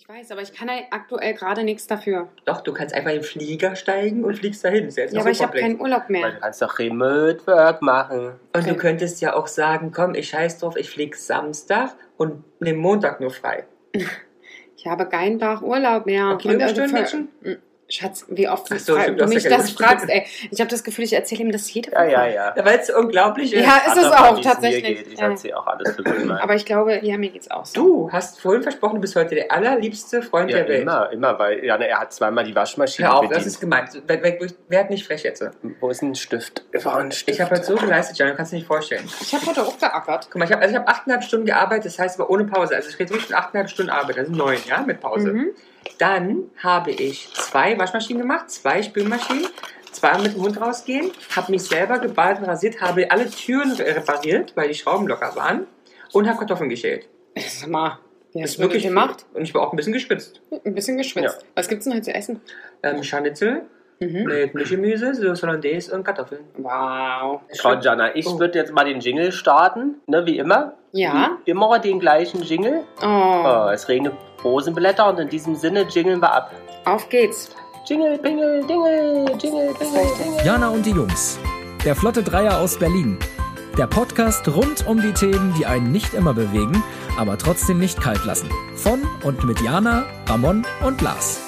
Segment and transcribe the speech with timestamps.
[0.00, 2.28] Ich weiß, aber ich kann ja aktuell gerade nichts dafür.
[2.46, 4.86] Doch, du kannst einfach in den Flieger steigen und fliegst dahin.
[4.86, 6.30] Ist jetzt Ja, aber ich habe keinen Urlaub Weil mehr.
[6.32, 8.40] du kannst doch Remote Work machen.
[8.54, 8.76] Und du Okay.
[8.76, 13.30] könntest ja auch sagen, komm, ich scheiß drauf, ich flieg Samstag und nehme Montag nur
[13.30, 13.64] frei.
[14.82, 16.30] Ich habe keinen Tag Urlaub mehr.
[16.32, 17.28] Okay, Und, Überstunden, Menschen?
[17.90, 20.24] Schatz, wie oft so, stimmt, du mich das fragst, ey.
[20.50, 22.10] Ich habe das Gefühl, ich erzähle ihm das jede Ja, Woche.
[22.12, 22.54] ja, ja.
[22.56, 23.64] Ja, weil es unglaublich ist.
[23.66, 24.98] Ja, ist es auch, mir tatsächlich.
[24.98, 25.12] Geht.
[25.12, 25.28] Ich Ja.
[25.30, 27.74] erzähle auch alles für gut Aber ich glaube, ja, mir geht's auch so.
[27.74, 30.82] Du hast vorhin versprochen, du bist heute der allerliebste Freund Ja, der Welt.
[30.82, 33.46] immer, immer, weil ja, ne, er hat zweimal die Waschmaschine Hör auf, das bedient.
[33.46, 34.02] ist gemeint.
[34.06, 34.38] Wer, wer,
[34.68, 35.44] wer hat nicht frech jetzt?
[35.80, 36.64] Wo ist ein Stift?
[36.84, 37.30] War ein Stift.
[37.36, 39.04] Ich habe heute so geleistet, Jan, du kannst dir nicht vorstellen.
[39.20, 40.28] Ich habe heute auch geackert.
[40.30, 42.76] Guck mal, ich habe also ich hab achteinhalb Stunden gearbeitet, das heißt aber ohne Pause.
[42.76, 45.32] Also ich rede wirklich von achteinhalb Stunden Arbeit, also neun, ja, mit Pause.
[45.32, 45.50] Mhm.
[46.00, 49.46] Dann habe ich zwei Waschmaschinen gemacht, zwei Spülmaschinen,
[49.92, 54.56] zweimal mit dem Hund rausgehen, habe mich selber geballt und rasiert, habe alle Türen repariert,
[54.56, 55.66] weil die Schrauben locker waren
[56.12, 57.06] und habe Kartoffeln geschält.
[57.36, 57.98] Sag mal,
[58.40, 59.26] hast du wirklich gemacht?
[59.34, 60.40] Und ich war auch ein bisschen geschwitzt.
[60.64, 61.44] Ein bisschen geschwitzt.
[61.54, 62.40] Was gibt's denn heute zu essen?
[62.82, 63.62] Ähm, Scharnitzel
[64.02, 64.24] Mhm.
[64.24, 66.40] mit Mischgemüse, Sauce Hollandaise und Kartoffeln.
[66.56, 67.42] Wow.
[67.58, 68.38] Frau Jana, ich Oh.
[68.40, 70.72] würde jetzt mal den Jingle starten, ne, wie immer.
[70.92, 71.36] Ja.
[71.44, 72.84] Wie immer den gleichen Jingle.
[73.02, 73.06] Oh,
[73.44, 76.52] Oh, es regnet Rosenblätter und in diesem Sinne jingeln wir ab.
[76.84, 77.50] auf geht's.
[77.86, 80.44] Jingle, Pingel, Dingle, Jingle, Pingel, Dingle.
[80.44, 81.38] Jana und die Jungs.
[81.84, 83.18] Der Flotte Dreier aus Berlin.
[83.78, 86.82] Der Podcast rund um die Themen, die einen nicht immer bewegen,
[87.18, 88.50] aber trotzdem nicht kalt lassen.
[88.76, 91.40] Von und mit Jana, Ramon und Lars.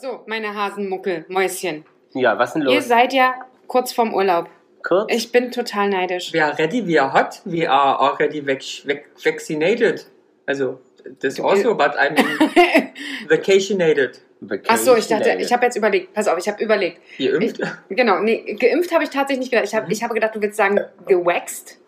[0.00, 1.84] So, meine Hasenmuckel, Mäuschen.
[2.14, 2.88] Ja, was denn Ihr los?
[2.88, 3.34] seid ja
[3.66, 4.48] kurz vorm Urlaub.
[4.86, 5.06] Kurz?
[5.12, 6.32] Ich bin total neidisch.
[6.32, 10.06] We are ready, we are hot, we are already vac vac vaccinated.
[10.46, 10.78] Also,
[11.20, 12.92] das also, but I mean
[13.28, 14.20] vacationated.
[14.68, 16.12] Ach so, ich dachte, ich habe jetzt überlegt.
[16.14, 17.00] Pass auf, ich habe überlegt.
[17.18, 17.60] Ihr impft?
[17.88, 19.66] Genau, nee, geimpft habe ich tatsächlich nicht gedacht.
[19.66, 21.78] Ich habe ich habe gedacht, du willst sagen gewaxt.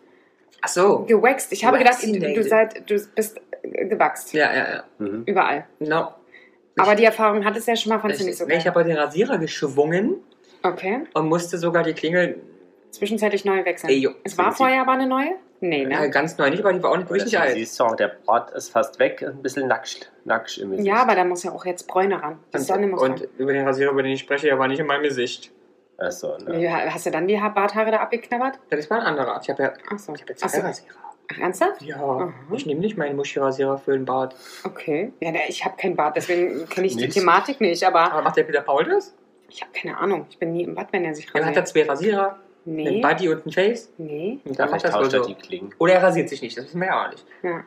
[0.61, 0.99] Ach so.
[1.07, 1.51] Gewaxt.
[1.53, 4.33] Ich habe gedacht, du, seid, du bist gewachst.
[4.33, 4.83] Ja, ja, ja.
[4.99, 5.23] Mhm.
[5.25, 5.65] Überall.
[5.79, 6.09] No.
[6.77, 8.73] Aber die Erfahrung hattest du ja schon mal, fandest du nicht so Nee, ich geil.
[8.73, 10.17] habe den Rasierer geschwungen
[10.63, 11.01] Okay.
[11.13, 12.41] und musste sogar die Klingel
[12.91, 13.89] Zwischenzeitlich neu wechseln.
[13.89, 14.11] Ey, jo.
[14.23, 15.31] es war vorher aber eine neue?
[15.61, 16.09] Nee, äh, ne?
[16.09, 17.53] ganz neu nicht, aber die war auch nicht wirklich nicht alt.
[17.53, 20.87] Siehst du, der Bart ist fast weg, ein bisschen nackt, nackt im Gesicht.
[20.87, 22.39] Ja, aber da muss ja auch jetzt Bräune ran.
[22.53, 23.27] Die Sonne muss und ran.
[23.37, 25.51] über den Rasierer, über den ich spreche, der war nicht in meinem Gesicht.
[25.99, 26.59] Ach so, ne?
[26.59, 28.55] Wie, Hast du dann die Ha- Barthaare da abgeknabbert?
[28.71, 29.39] Ja, das war ein anderer.
[29.43, 30.13] Ich habe ja, Achso.
[30.15, 30.65] ich habe jetzt Ach zwei so.
[30.67, 30.95] Rasierer.
[31.31, 31.81] Ach, ernsthaft?
[31.83, 32.33] Ja, Aha.
[32.51, 34.35] ich nehme nicht meinen Muschi-Rasierer für den Bart.
[34.63, 35.13] Okay.
[35.19, 37.07] Ja, ne, ich habe kein Bart, deswegen kenne ich die?
[37.07, 39.13] Thematik nicht, aber Aber macht der Peter Paul das?
[39.47, 40.25] ich habe keine Ahnung.
[40.29, 41.67] Ich bin nie im Bad, wenn er sich Dann hat er rasiert.
[41.85, 42.87] zwei Rasierer, Nee.
[42.87, 43.91] einen Body und ein Face.
[43.97, 44.39] Nee.
[44.45, 45.29] Und dann macht Vielleicht das wohl tauscht er so.
[45.29, 45.73] die Klingen.
[45.79, 47.25] Oder er rasiert sich nicht, das wissen wir ja auch nicht.
[47.43, 47.63] Ja.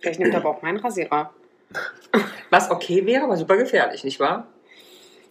[0.00, 1.32] Vielleicht nimmt er aber auch meinen Rasierer.
[2.50, 4.46] Was okay wäre, aber super gefährlich, nicht wahr?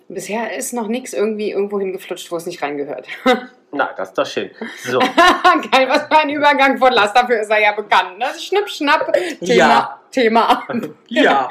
[0.10, 3.08] Bisher ist noch nichts irgendwie irgendwo hingeflutscht, wo es nicht reingehört.
[3.72, 4.52] Na, das ist doch schön.
[4.86, 5.00] So,
[5.72, 7.12] Geil, was für ein Übergang von Lars.
[7.14, 8.18] Dafür ist er ja bekannt.
[8.18, 8.26] Ne?
[8.40, 9.12] Schnipp, schnapp.
[9.40, 9.54] Thema.
[9.54, 10.02] Ja.
[10.10, 10.66] Thema.
[11.10, 11.50] Ja.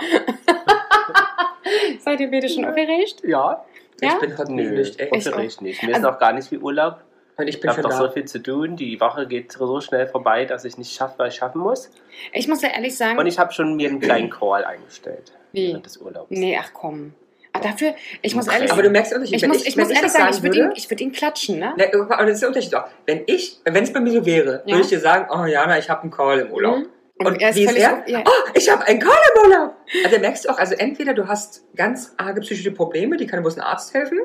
[2.01, 3.23] Seid ihr beide schon aufgeregt?
[3.25, 3.65] ja.
[4.01, 4.13] Ja?
[4.13, 5.01] Ich bin heute Nö, nicht.
[5.01, 5.83] Ich hoffentlich nicht.
[5.83, 7.01] Mir ist Also- noch gar nicht wie Urlaub.
[7.39, 8.07] Und ich Ich bin habe schon noch da.
[8.07, 8.77] so viel zu tun.
[8.77, 11.91] Die Woche geht so schnell vorbei, dass ich nicht schaffe, was ich schaffen muss.
[12.33, 13.19] Ich muss ja ehrlich sagen.
[13.19, 15.33] Und ich habe schon mir einen kleinen Call eingestellt.
[15.53, 15.69] Wie?
[15.69, 16.31] Während des Urlaubs.
[16.31, 17.13] nee, ach komm.
[17.53, 19.43] Ah, dafür, ich muss ehrlich aber du merkst den Unterschied.
[19.43, 21.59] ich muss, ich wenn muss ehrlich das sagen, ich würde ihn, ich würd ihn klatschen,
[21.59, 21.73] ne?
[21.79, 22.85] Ne, aber das ist der Unterschied auch.
[23.07, 24.75] Wenn ich, wenn es bei mir so wäre, Ja.
[24.75, 26.79] würde ich dir sagen, oh Jana, ich habe einen Call im Urlaub.
[26.81, 26.87] Mhm.
[27.19, 28.05] Und, er ist wie ist er?
[28.07, 28.23] ja.
[28.27, 29.75] Oh, ich habe einen Call im Urlaub.
[30.05, 33.57] Also merkst du auch, also entweder du hast ganz arge psychische Probleme, die kann bloß
[33.57, 34.19] ein Arzt helfen,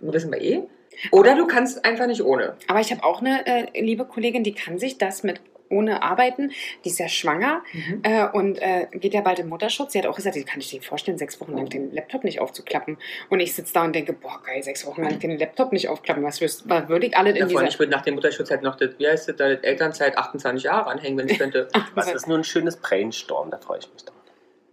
[0.00, 0.62] das wissen wir eh,
[1.10, 2.56] oder du kannst einfach nicht ohne.
[2.66, 5.40] Aber ich habe auch eine äh, liebe Kollegin, die kann sich das mit
[5.70, 6.50] ohne arbeiten.
[6.84, 8.00] Die ist ja schwanger Mhm.
[8.02, 9.92] äh, und äh, geht ja bald in Mutterschutz.
[9.92, 12.40] Sie hat auch gesagt, die kann ich dir vorstellen, sechs Wochen lang den Laptop nicht
[12.40, 12.98] aufzuklappen.
[13.28, 16.22] Und ich sitze da und denke, boah, geil, sechs Wochen lang den Laptop nicht aufklappen.
[16.24, 17.68] Was, wirst, was würde ich alle in Davon, dieser...
[17.68, 20.64] ich würde nach dem Mutterschutz halt noch, das, wie heißt das, da, das Elternzeit 28
[20.64, 21.68] Jahre anhängen, wenn ich könnte.
[21.94, 24.16] Was ist nur ein schönes Brainstorm, da freue ich mich drauf.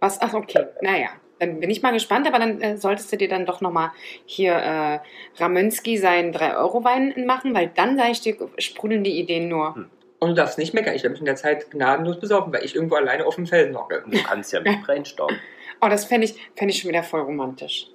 [0.00, 0.20] Was?
[0.20, 0.66] Ach, okay.
[0.80, 3.90] Naja, dann bin ich mal gespannt, aber dann äh, solltest du dir dann doch nochmal
[4.26, 4.98] hier äh,
[5.38, 9.74] Ramönski seinen 3-Euro-Wein machen, weil dann, sage ich dir, sprudeln die Ideen nur.
[9.74, 9.86] Hm.
[10.20, 12.74] Und du darfst nicht meckern, ich werde mich in der Zeit gnadenlos besaufen, weil ich
[12.74, 14.02] irgendwo alleine auf dem Felsen hocke.
[14.04, 15.32] Und du kannst ja mit Brainstorm.
[15.80, 17.86] Oh, das fände ich, fänd ich schon wieder voll romantisch.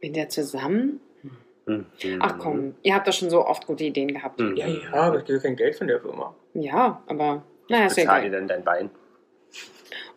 [0.00, 1.00] Bin der zusammen?
[1.66, 1.86] Mhm.
[2.20, 4.38] Ach komm, ihr habt doch schon so oft gute Ideen gehabt.
[4.38, 4.56] Mhm.
[4.56, 6.34] Ja, ja, aber ich kriege kein Geld von der Firma.
[6.52, 8.40] Ja, aber naja, ist ja Bezahl dir egal.
[8.40, 8.90] denn dein Bein?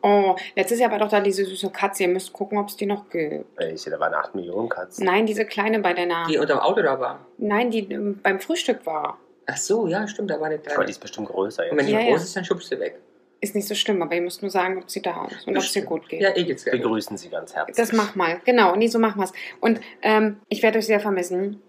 [0.01, 2.03] Oh, letztes Jahr war doch da diese süße Katze.
[2.03, 3.45] Ihr müsst gucken, ob es die noch gibt.
[3.57, 3.89] Welche?
[3.89, 5.05] Da waren 8 Millionen Katzen.
[5.05, 6.25] Nein, diese kleine bei deiner.
[6.27, 7.25] Die unterm Auto da war.
[7.37, 9.17] Nein, die ähm, beim Frühstück war.
[9.45, 10.85] Ach so, ja, stimmt, da war eine Aber kleine.
[10.85, 11.87] die ist bestimmt größer Und wenn jetzt.
[11.87, 12.23] die Ja, groß ja.
[12.25, 12.99] ist, dann schubst du weg.
[13.39, 15.63] Ist nicht so schlimm, aber ihr müsst nur sagen, ob sie da ist und ob
[15.63, 16.21] es ihr gut geht.
[16.21, 16.85] Ja, eh geht's Wir gerne.
[16.87, 17.77] grüßen sie ganz herzlich.
[17.77, 19.31] Das mach mal, genau, nee, so machen wir's.
[19.61, 21.61] Und ähm, ich werde euch sehr vermissen.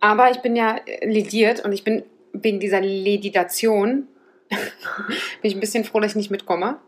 [0.00, 2.02] Aber ich bin ja äh, lediert und ich bin
[2.32, 4.08] wegen dieser Ledidation
[4.50, 4.58] bin
[5.42, 6.78] ich ein bisschen froh, dass ich nicht mitkomme.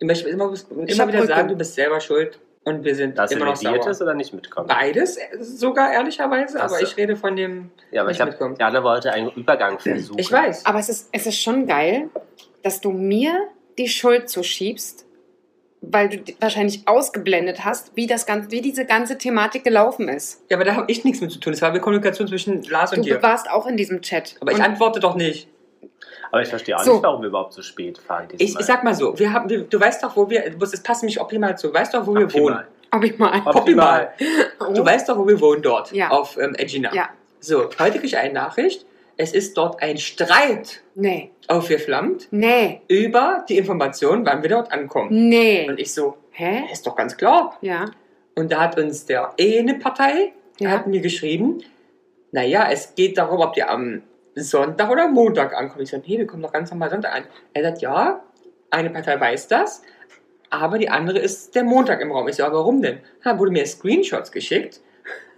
[0.00, 3.44] Ich möchte immer, immer wieder sagen, du bist selber schuld und wir sind Dass immer
[3.44, 3.88] er noch sauer.
[3.88, 4.68] ist oder nicht mitkommt.
[4.68, 7.70] Beides äh, sogar ehrlicherweise, Ach aber ich rede von dem.
[7.90, 8.54] Ja, aber nicht ich habe.
[8.58, 10.18] Jana wollte einen Übergang versuchen.
[10.18, 10.64] Ich weiß.
[10.66, 12.08] Aber es ist, es ist schon geil,
[12.62, 13.48] dass du mir
[13.78, 15.04] die Schuld zuschiebst,
[15.82, 20.42] weil du wahrscheinlich ausgeblendet hast, wie, das ganze, wie diese ganze Thematik gelaufen ist.
[20.50, 21.52] Ja, aber da habe ich nichts mit zu tun.
[21.52, 23.22] Es war eine Kommunikation zwischen Lars Du und dir.
[23.22, 24.36] warst auch in diesem Chat.
[24.40, 25.48] Aber ich antworte doch nicht.
[26.30, 26.94] Aber ich verstehe auch So.
[26.94, 28.28] nicht, warum wir überhaupt so spät fahren.
[28.38, 31.02] Ich, ich sag mal so, wir haben, wir, du weißt doch, wo wir, das passt
[31.02, 32.52] mich optimal zu, du weißt doch, wo wir Optimal.
[32.54, 32.64] wohnen.
[32.92, 33.42] Ob ich mal.
[33.44, 34.12] Optimal.
[34.60, 34.72] Oh.
[34.72, 36.10] Du weißt doch, wo wir wohnen dort, Ja.
[36.10, 36.92] auf ähm, Egina.
[36.94, 37.08] Ja.
[37.40, 38.84] So, heute kriege ich eine Nachricht,
[39.16, 41.30] es ist dort ein Streit Nee.
[41.48, 42.80] aufgeflammt Nee.
[42.88, 45.28] über die Information, wann wir dort ankommen.
[45.28, 45.68] Nee.
[45.68, 46.64] Und ich so, Hä?
[46.72, 47.56] ist doch ganz klar.
[47.60, 47.86] Ja.
[48.34, 50.70] Und da hat uns der eine Partei, der Ja.
[50.70, 51.62] hat mir geschrieben,
[52.32, 54.02] naja, es geht darum, ob die am
[54.34, 55.82] Sonntag oder Montag ankommen.
[55.82, 57.24] Ich so, nee, wir kommen doch ganz normal Sonntag an.
[57.52, 58.22] Er sagt, ja,
[58.70, 59.82] eine Partei weiß das,
[60.50, 62.28] aber die andere ist der Montag im Raum.
[62.28, 63.00] Ich so, aber warum denn?
[63.24, 64.80] Dann wurde mir Screenshots geschickt,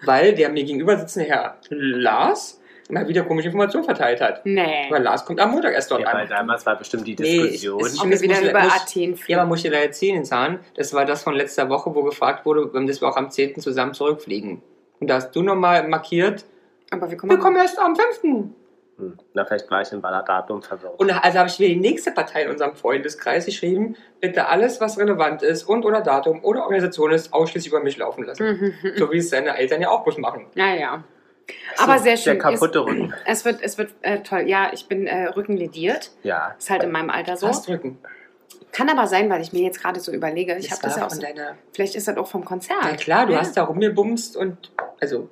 [0.04, 2.58] weil der mir gegenüber sitzende Herr Lars
[2.90, 4.44] mal wieder komische Informationen verteilt hat.
[4.44, 4.86] Nee.
[4.90, 6.28] Weil Lars kommt am Montag erst dort Ja, weil an.
[6.28, 7.80] damals war bestimmt die Nee, Diskussion.
[7.80, 9.38] es- es- Ob wir wieder muss- über muss- Athen Ja, fliegen.
[9.38, 10.58] man muss dir da erzählen, den Zahn.
[10.76, 13.62] Das war das von letzter Woche, wo gefragt wurde, dass wir auch am 10.
[13.62, 14.60] zusammen zurückfliegen.
[15.00, 16.44] Und da hast du nochmal markiert,
[16.90, 18.50] Aber wir kommen, wir kommen erst am 5.
[19.02, 19.18] Hm.
[19.34, 20.98] Na, vielleicht war ich im Datum verwirrt.
[20.98, 24.98] Und also habe ich mir die nächste Partei in unserem Freundeskreis geschrieben, bitte alles, was
[24.98, 28.46] relevant ist und oder Datum oder Organisation ist, ausschließlich über mich laufen lassen.
[28.82, 28.92] Mhm.
[28.96, 30.46] So wie es seine Eltern ja auch bloß machen.
[30.54, 31.02] Naja.
[31.78, 32.34] Aber sehr schön.
[32.34, 33.12] Der kaputte Rücken.
[33.26, 34.42] Es, es wird, es wird äh, toll.
[34.42, 36.12] Ja, ich bin äh, rückenlediert.
[36.22, 36.54] Ja.
[36.56, 37.48] Ist halt in meinem Alter so.
[37.48, 37.98] Fast drücken.
[38.70, 40.56] Kann aber sein, weil ich mir jetzt gerade so überlege.
[40.56, 41.56] Ich habe das ja auch so, deiner...
[41.72, 42.78] Vielleicht ist das auch vom Konzert.
[42.82, 43.40] Na klar, du Ja.
[43.40, 44.72] hast da rumgebumst und...
[45.00, 45.28] Also,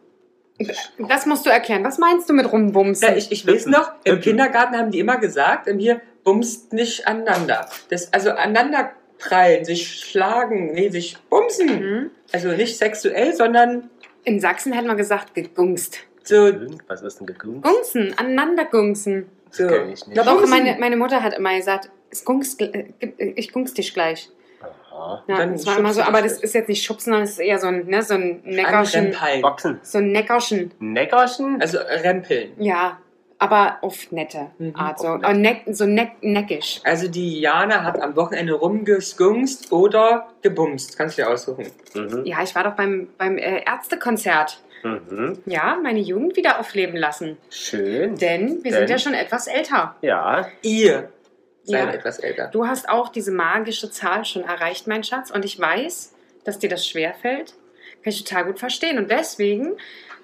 [0.99, 1.85] Das musst du erklären.
[1.85, 3.09] Was meinst du mit rumbumsen?
[3.09, 4.21] Ja, ich, ich weiß noch, im.
[4.21, 7.69] Kindergarten haben die immer gesagt, hier bumst nicht aneinander.
[7.89, 11.67] Das, also aneinander prallen, sich schlagen, nee, sich bumsen.
[11.67, 12.11] Mhm.
[12.33, 13.91] Also nicht sexuell, sondern
[14.25, 15.99] In Sachsen hätten wir gesagt, gegungst.
[16.23, 16.51] so.
[16.89, 17.63] Was ist denn gegunst?
[17.63, 19.27] Gungsen, aneinander gungsen.
[19.51, 19.67] so.
[19.67, 20.17] kenn ich nicht.
[20.17, 22.87] Ja, Doch, meine, meine Mutter hat immer gesagt, es gungst, äh,
[23.37, 24.31] ich gungst dich gleich.
[25.27, 27.39] Ja, Dann das war immer so, aber das ist jetzt nicht schubsen, sondern es ist
[27.41, 29.15] eher so ein, ne, so ein Neckerschen.
[29.43, 29.79] Boxen.
[29.83, 30.73] So ein Neckerschen.
[30.79, 31.61] Neckerschen?
[31.61, 32.53] Also rempeln.
[32.59, 32.99] Ja,
[33.39, 34.99] aber auf nette Mhm, Art.
[34.99, 35.31] So, nett.
[35.31, 36.81] äh, neck, so neck, neckisch.
[36.85, 40.99] Also die Jana hat am Wochenende rumgeskungst oder gebumst.
[40.99, 41.67] Kannst du dir aussuchen.
[41.95, 42.23] Mhm.
[42.25, 44.61] Ja, ich war doch beim, beim äh, Ärztekonzert.
[44.83, 45.39] Mhm.
[45.47, 47.37] Ja, meine Jugend wieder aufleben lassen.
[47.51, 48.17] Schön.
[48.17, 48.81] Denn wir Denn?
[48.81, 49.95] sind ja schon etwas älter.
[50.03, 50.47] Ja.
[50.63, 51.11] Ihr
[51.65, 51.93] seid Ja.
[51.93, 52.49] etwas älter.
[52.49, 55.31] Du hast auch diese magische Zahl schon erreicht, mein Schatz.
[55.31, 56.15] Und ich weiß,
[56.45, 57.55] dass dir das schwerfällt.
[58.03, 58.99] Kann ich total gut verstehen.
[58.99, 59.77] Und deswegen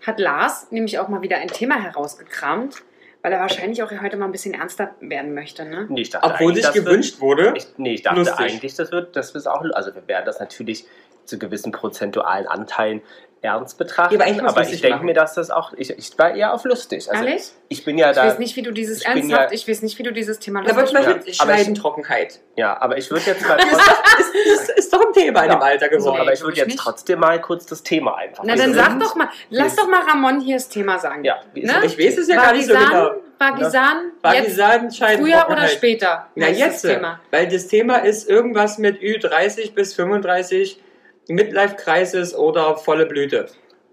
[0.07, 2.77] hat Lars nämlich auch mal wieder ein Thema herausgekramt,
[3.23, 5.65] weil er wahrscheinlich auch heute mal ein bisschen ernster werden möchte.
[5.65, 5.87] Ne?
[5.89, 7.45] Nee, ich dachte Obwohl eigentlich, sich gewünscht wurde.
[7.47, 8.39] Wird, ich, nee, ich dachte Lustig.
[8.39, 10.87] eigentlich, das wird, das wird auch, also wir werden das natürlich
[11.25, 13.03] zu gewissen prozentualen Anteilen
[13.47, 14.15] ernst betrachten.
[14.15, 16.65] Ja, aber aber lustig ich denke mir, dass das auch, ich, ich war eher auf
[16.65, 17.11] lustig.
[17.11, 17.43] Also Ehrlich?
[17.69, 19.83] ich bin ja Ich da, weiß nicht, wie du dieses ich ernsthaft, ja- ich weiß
[19.83, 22.41] nicht, wie du dieses Thema Da wird lustig mal Ja, mit aber ich- Scheidentrockenheit.
[22.57, 25.57] ja, aber ich würde jetzt mal doch, ist, ist, ist doch ein Thema in Ja.
[25.57, 26.21] dem Alter geworden.
[26.21, 26.79] aber ich würde jetzt nicht.
[26.79, 28.45] trotzdem mal kurz das Thema einfach.
[28.47, 31.25] Na dann sag doch mal, lass doch mal Ramon hier das Thema sagen.
[31.25, 31.63] Ja, Ne?
[31.83, 31.85] das?
[31.93, 33.11] Ich weiß es ja gar nicht so genau.
[33.39, 36.27] Vagisan, jetzt, Vagisan, früher oder später?
[36.37, 37.21] Na jetzt, das Thema.
[37.31, 40.81] weil das Thema ist irgendwas mit Ü30 bis 35,
[41.29, 43.47] Midlife-Crisis oder volle Blüte.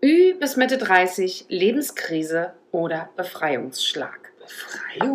[0.03, 4.19] Ü bis Mitte 30, Lebenskrise oder Befreiungsschlag.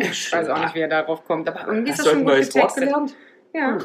[0.01, 2.53] Ich weiß auch nicht, wie er darauf kommt, aber irgendwie ist das schon ein neues
[2.55, 3.15] Wort gelernt?
[3.53, 3.77] Ja.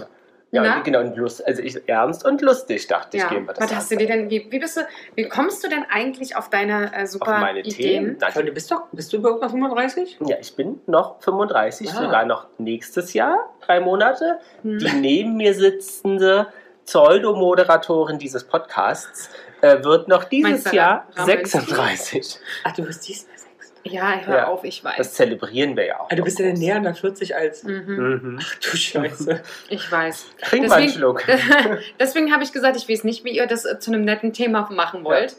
[0.55, 0.81] Ja, Na?
[0.83, 3.29] genau, und lust, also ich, ernst und lustig dachte ich, ja.
[3.29, 4.83] gehen wir das Was hast du dir denn, wie, wie bist du,
[5.17, 8.19] wie kommst du denn eigentlich auf deine äh, auf super meine Ideen?
[8.21, 8.47] Themen?
[8.47, 10.21] Du bist doch, bist du überhaupt noch 35?
[10.25, 12.03] Ja, ich bin noch 35, Ah.
[12.05, 14.39] sogar noch nächstes Jahr, drei Monate.
[14.63, 14.79] Hm.
[14.79, 16.47] Die neben mir sitzende
[16.87, 21.47] Pseudo-Moderatorin dieses Podcasts äh, wird noch dieses Jahr Rammel?
[21.47, 22.39] 36.
[22.65, 23.45] Ach, du bist diesmal 6.
[23.85, 24.47] Ja, hör Ja.
[24.49, 24.97] auf, ich weiß.
[24.97, 26.09] Das zelebrieren wir ja auch.
[26.11, 27.63] Ah, du bist ja näher an der 40 als.
[27.65, 27.85] mhm.
[28.23, 28.41] Mhm.
[28.43, 29.41] Ach du Scheiße.
[29.69, 30.27] Ich weiß.
[30.43, 31.23] Trink mal einen Schluck.
[32.01, 34.69] deswegen habe ich gesagt, ich weiß nicht, wie ihr das äh, zu einem netten Thema
[34.71, 35.37] machen wollt.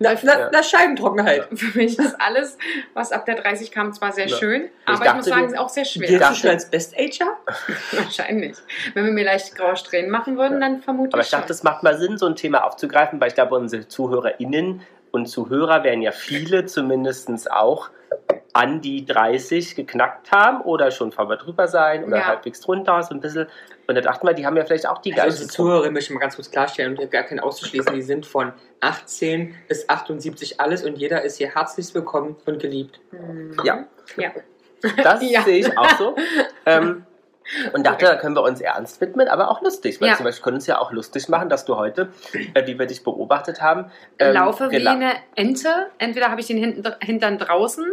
[0.00, 0.50] Na, na,
[1.38, 1.44] Ja.
[1.56, 2.56] Für mich ist alles,
[2.94, 4.36] was ab der 30 kam, zwar sehr Ja.
[4.36, 6.08] schön, aber ich muss dachte, sagen, du- auch sehr schwer.
[6.08, 7.36] du dachte- schon als Best-Ager?
[7.92, 8.56] Wahrscheinlich.
[8.94, 11.62] Wenn wir mir leicht graue Strähnen machen würden, dann vermute Aber ich ich dachte, es
[11.62, 16.02] macht mal Sinn, so ein Thema aufzugreifen, weil ich glaube, unsere ZuhörerInnen und Zuhörer werden
[16.02, 17.90] ja viele zumindest auch
[18.52, 22.26] an die 30 geknackt haben oder schon voll drüber sein oder Ja.
[22.26, 23.46] halbwegs drunter, so ein bisschen.
[23.86, 26.10] Und da dachten wir, die haben ja vielleicht auch die Also gleichen unsere Zuhörer möchte
[26.10, 27.94] ich mal ganz kurz klarstellen und gar keinen auszuschließen.
[27.94, 33.00] Die sind von 18 bis 78 alles und jeder ist hier herzlichst willkommen und geliebt.
[33.10, 33.56] Hm.
[33.64, 33.84] Ja.
[34.16, 34.30] Ja.
[35.02, 35.42] Das Ja.
[35.42, 36.16] sehe ich auch so.
[36.66, 37.04] Ähm,
[37.72, 40.00] Und dachte, da können wir uns ernst widmen, aber auch lustig.
[40.00, 40.16] Weil Ja.
[40.16, 42.08] zum Beispiel können uns ja auch lustig machen, dass du heute,
[42.54, 45.68] äh, wie wir dich beobachtet haben, ähm, laufe wie eine Ente.
[45.98, 47.86] Entweder habe ich den Hinten, Hintern draußen,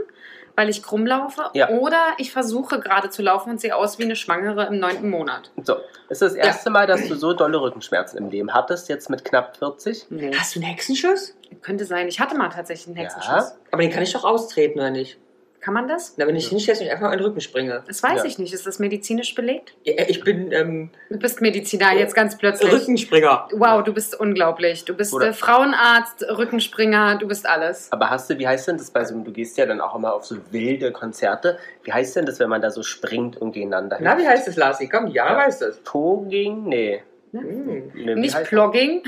[0.58, 1.70] weil ich krumm laufe, Ja.
[1.70, 5.52] oder ich versuche gerade zu laufen und sehe aus wie eine Schwangere im neunten Monat.
[5.64, 5.76] So,
[6.10, 9.58] ist das erste Mal, dass du so dolle Rückenschmerzen im Leben hattest, jetzt mit knapp
[9.58, 10.08] 40?
[10.10, 10.32] Nee.
[10.38, 11.36] Hast du einen Hexenschuss?
[11.62, 12.08] Könnte sein.
[12.08, 13.04] Ich hatte mal tatsächlich einen Ja.
[13.04, 13.58] Hexenschuss.
[13.72, 15.18] Aber den kann ich doch austreten, oder nicht?
[15.66, 16.14] Kann man das?
[16.18, 17.82] Na, wenn ich hinstelle und einfach in den Rücken springe.
[17.88, 18.26] Das weiß Ja.
[18.26, 18.54] ich nicht.
[18.54, 19.74] Ist das medizinisch belegt?
[19.84, 22.72] Ja, Ich bin ähm, Du bist Mediziner jetzt ganz plötzlich.
[22.72, 23.48] Rückenspringer.
[23.52, 24.86] Wow, du bist unglaublich.
[24.86, 27.92] Du bist äh, Frauenarzt, Rückenspringer, du bist alles.
[27.92, 30.14] Aber hast du, wie heißt denn das bei so, du gehst ja dann auch immer
[30.14, 31.58] auf so wilde Konzerte.
[31.84, 34.58] Wie heißt denn das, wenn man da so springt und gegeneinander Na, wie heißt das,
[34.58, 34.88] Lassi?
[34.88, 35.38] Komm, ja, Ja.
[35.48, 35.78] weiß das.
[35.80, 36.66] Poging?
[36.66, 37.02] Nee.
[37.42, 39.04] Nee wie Nicht Plogging.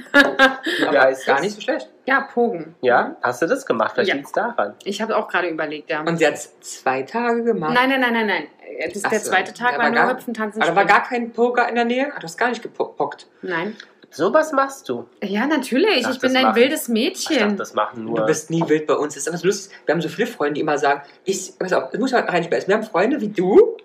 [0.88, 1.90] Aber heißt gar nicht so schlecht.
[2.06, 2.76] Ja, Pogen.
[2.82, 3.92] Ja, hast du das gemacht?
[3.94, 4.16] Vielleicht Ja.
[4.16, 4.76] liegt's daran.
[4.84, 6.02] Ich habe auch gerade überlegt, ja.
[6.02, 7.74] Und sie hat es zwei Tage gemacht.
[7.74, 8.48] Nein, nein, nein, nein, nein.
[8.86, 9.32] Das ist Ach der so.
[9.32, 11.68] zweite Tag, Ja, war aber nur gar- Hüpfen, Tanzen, Aber da war gar kein Poker
[11.68, 12.12] in der Nähe?
[12.12, 13.28] Hat das gar nicht gepockt?
[13.42, 13.76] Nein.
[14.10, 15.06] Sowas machst du.
[15.22, 16.06] Ja, natürlich.
[16.06, 17.58] Ach, ich bin ein machen- wildes Ich dachte, Mädchen.
[17.58, 18.16] das machen nur.
[18.20, 19.16] Du bist nie wild bei uns.
[19.16, 19.78] Das ist aber so lustig.
[19.86, 22.70] Wir haben so viele Freunde, die immer sagen, ich, pass auf, das muss man reinspeisen.
[22.70, 23.76] Wir haben Freunde wie du,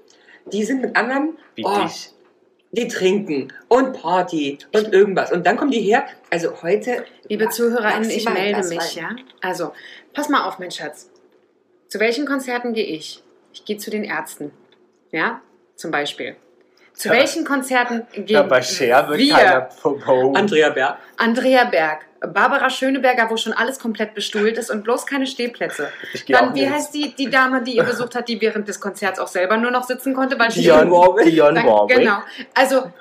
[0.47, 2.11] die sind mit anderen, wie oh, dich.
[2.73, 5.31] Die trinken und Party und irgendwas.
[5.31, 9.11] Und dann kommen die her, also heute, Liebe ZuhörerInnen, ich melde mich, ja?
[9.43, 9.73] Also,
[10.15, 11.11] pass mal auf, mein Schatz.
[11.89, 13.23] Zu welchen Konzerten gehe ich?
[13.53, 14.51] Ich gehe zu den Ärzten.
[15.11, 15.43] Ja?
[15.77, 16.37] Zum Beispiel.
[16.95, 17.15] Zu Ja.
[17.15, 19.35] welchen Konzerten gehen Ja, bei Cher wird wir?
[19.35, 20.33] keiner Popo.
[20.35, 20.99] Andrea Berg.
[21.19, 25.89] Andrea Berg, Barbara Schöneberger, wo schon alles komplett bestuhlt ist und bloß keine Stehplätze.
[26.13, 28.69] Ich gehe auch Dann, wie heißt die, die Dame, die ihr besucht hat, die während
[28.69, 31.27] des Konzerts auch selber nur noch sitzen konnte, weil sie Dionne Warwick.
[31.27, 31.99] Dionne Dann- Warwick.
[31.99, 32.19] Genau.
[32.55, 32.93] Also,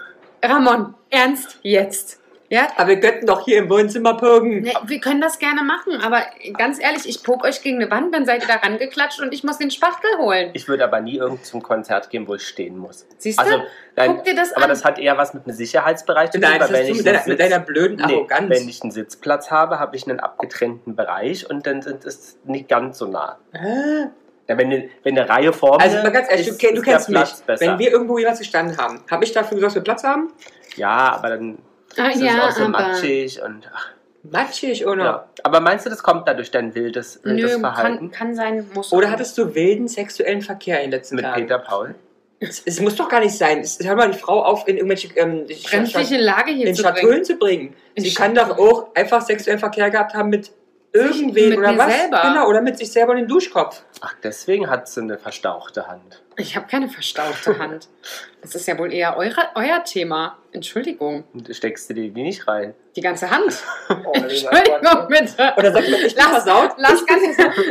[0.44, 2.21] Ramon, ernst jetzt.
[2.52, 2.68] Ja?
[2.76, 4.60] Aber wir könnten doch hier im Wohnzimmer pogen.
[4.64, 6.22] Nee, wir können das gerne machen, aber
[6.58, 9.46] ganz ehrlich, ich poke euch gegen eine Wand, dann seid ihr da rangeklatscht und ich
[9.46, 10.50] muss den Spachtel holen.
[10.52, 13.08] Ich würde aber nie irgend zum Konzert gehen, wo ich stehen muss.
[13.18, 13.44] Siehst du?
[13.46, 13.58] Also,
[13.96, 14.70] nein, Guck dir das aber an.
[14.70, 16.98] das hat eher was mit einem Sicherheitsbereich zu tun, Nein, das wenn ist du ich,
[16.98, 18.50] mit einen deiner, mit Sitz, deiner blöden nee, Arroganz.
[18.50, 22.68] wenn ich einen Sitzplatz habe, habe ich einen abgetrennten Bereich und dann sind es nicht
[22.68, 23.38] ganz so nah.
[23.54, 24.10] Ah.
[24.50, 26.68] Ja, wenn, eine, wenn eine Reihe vor mir Also mal ganz ehrlich, du, ist, du
[26.68, 27.46] ist der kennst mich.
[27.46, 27.66] Besser.
[27.66, 30.34] Wenn wir irgendwo jeweils gestanden haben, habe ich dafür gesorgt, dass wir Platz haben?
[30.76, 31.58] ja, aber dann
[31.98, 33.90] Ah, ist ja, es auch so aber matschig und ach,
[34.24, 35.04] Matschig oder?
[35.04, 35.30] ja.
[35.44, 38.92] Aber meinst du, das kommt dadurch dein wildes, wildes nö, Verhalten kann, kann sein, muss.
[38.94, 41.42] Oder hattest du wilden sexuellen Verkehr in den letzten mit Tagen?
[41.42, 41.96] Peter Paul?
[42.40, 43.60] Es, es muss doch gar nicht sein.
[43.60, 46.96] Es, hör mal die Frau auf, in irgendwelche ähm, Lage hier in zu bringen.
[46.96, 47.76] Schatullen zu bringen.
[47.94, 50.52] In Sie kann doch auch einfach sexuellen Verkehr gehabt haben mit
[50.94, 51.94] irgendwen mit oder was?
[51.96, 52.22] selber.
[52.22, 53.82] Genau, oder mit sich selber in den Duschkopf.
[54.02, 56.22] Ach, deswegen hat sie eine verstauchte Hand.
[56.38, 57.88] Ich habe keine verstauchte Hand.
[58.42, 60.38] Das ist ja wohl eher eure, euer Thema.
[60.54, 61.24] Entschuldigung.
[61.34, 62.74] Und steckst du dir die nicht rein?
[62.96, 63.54] Die ganze Hand.
[64.04, 65.54] Oh, Entschuldigung, bitte.
[65.58, 66.72] Oder sagt man, ich Lass, versaut?
[66.78, 67.22] lass, ganz,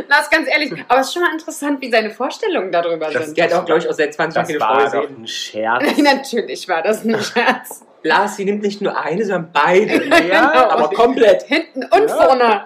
[0.07, 0.71] lass ganz ehrlich.
[0.87, 3.37] Aber es ist schon mal interessant, wie seine Vorstellungen darüber Das- sind.
[3.37, 5.83] Der hat auch, glaube ich, auch seit 20 Jahren Das war doch ein Scherz.
[5.97, 7.83] Natürlich war das ein Scherz.
[8.03, 10.03] Lars, sie nimmt nicht nur eine, sondern beide.
[10.27, 11.43] Ja, Aber komplett.
[11.43, 12.15] Hinten und Ja.
[12.15, 12.65] vorne.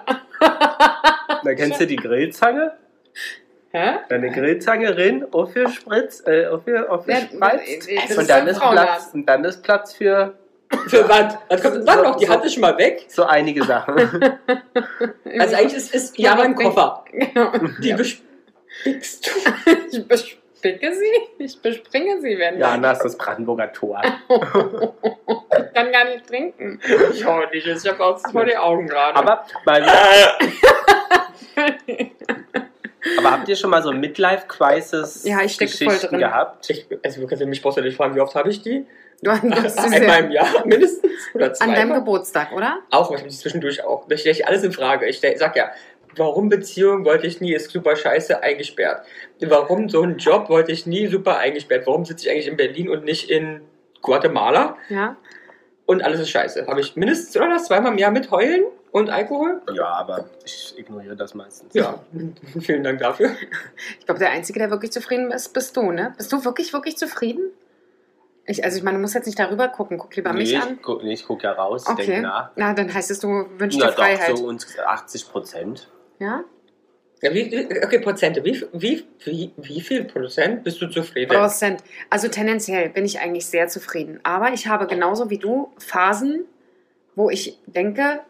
[1.44, 2.72] Da kennst du die Grillzange?
[3.72, 3.96] Hä?
[4.08, 7.20] Deine Grillzange rin, auf für Spritz, äh, auf für, auf für Ja,
[8.08, 8.58] das Und dann ein ist.
[8.60, 10.34] Platz, und dann ist Platz für
[10.88, 11.36] Für was?
[11.48, 12.16] Was kommt dann noch?
[12.16, 13.04] Die So- hatte ich mal weg.
[13.08, 13.94] so einige Sachen.
[15.38, 17.04] Also eigentlich ist, ist ja mein Koffer.
[17.82, 17.96] Die Ja.
[17.96, 19.30] bespickst
[19.92, 20.04] du.
[20.56, 24.00] Ich bespicke sie, ich bespringe sie, wenn Ja, da ist das Brandenburger Tor.
[24.02, 26.80] Ich kann gar nicht trinken.
[27.12, 27.66] Ich auch nicht.
[27.66, 29.16] Ich habe auch vor die Augen gerade.
[29.16, 29.44] Aber,
[33.18, 36.20] aber habt ihr schon mal so Midlife-Crisis Ja, ich steck voll Geschichten drin.
[36.20, 36.70] gehabt?
[36.70, 38.86] ich, also du kannst ja mich brauchst du nicht fragen, wie oft habe ich die?
[39.22, 41.10] Du hast Einmal im Jahr mindestens.
[41.34, 42.80] Oder an deinem Geburtstag, oder?
[42.90, 44.06] Auch, ich habe zwischendurch auch.
[44.08, 45.06] Da stelle ich alles in Frage.
[45.06, 45.70] Ich sag ja,
[46.16, 49.04] warum Beziehung wollte ich nie, ist super scheiße, eingesperrt.
[49.40, 51.86] Warum so ein Job wollte ich nie, super eingesperrt.
[51.86, 53.60] Warum sitze ich eigentlich in Berlin und nicht in
[54.02, 54.76] Guatemala?
[54.88, 55.16] Ja.
[55.86, 56.66] Und alles ist scheiße.
[56.66, 59.62] Habe ich mindestens oder das zweimal im Jahr mit Heulen und Alkohol?
[59.72, 61.74] Ja, aber ich ignoriere das meistens.
[61.74, 62.00] Ja,
[62.60, 63.30] vielen Dank dafür.
[64.00, 66.12] Ich glaube, der Einzige, der wirklich zufrieden ist, bist du, ne?
[66.16, 67.50] Bist du wirklich, wirklich zufrieden?
[68.48, 69.98] Ich, also ich meine, du musst jetzt nicht darüber gucken.
[69.98, 70.78] Guck lieber nee, mich ich an.
[70.80, 72.06] guck, nee, ich gucke ja raus, ich Okay.
[72.06, 72.50] denke nach.
[72.56, 74.30] Na, dann heißt es, du wünschst Ja, dir Freiheit.
[74.30, 75.88] doch, so uns 80 Prozent.
[76.18, 76.44] Ja?
[77.22, 78.44] Ja, wie, okay, Prozente.
[78.44, 81.34] Wie, wie, wie, wie viel Prozent bist du zufrieden?
[81.34, 81.82] Prozent.
[82.10, 84.20] Also tendenziell bin ich eigentlich sehr zufrieden.
[84.22, 86.44] Aber ich habe genauso wie du Phasen,
[87.14, 88.20] wo ich denke,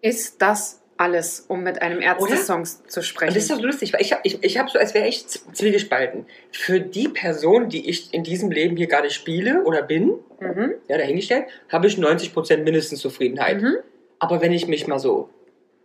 [0.00, 3.48] ist das alles, um mit einem Ärzte-Song zu Und das ist sprechen?
[3.48, 6.26] doch lustig, weil ich habe ich, ich hab so, als wäre ich zwiegespalten.
[6.52, 10.74] Für die Person, die ich in diesem Leben hier gerade spiele oder bin, Mhm.
[10.88, 13.62] ja, dahingestellt, habe ich 90% mindestens Zufriedenheit.
[13.62, 13.76] Mhm.
[14.18, 15.30] Aber wenn ich mich mal so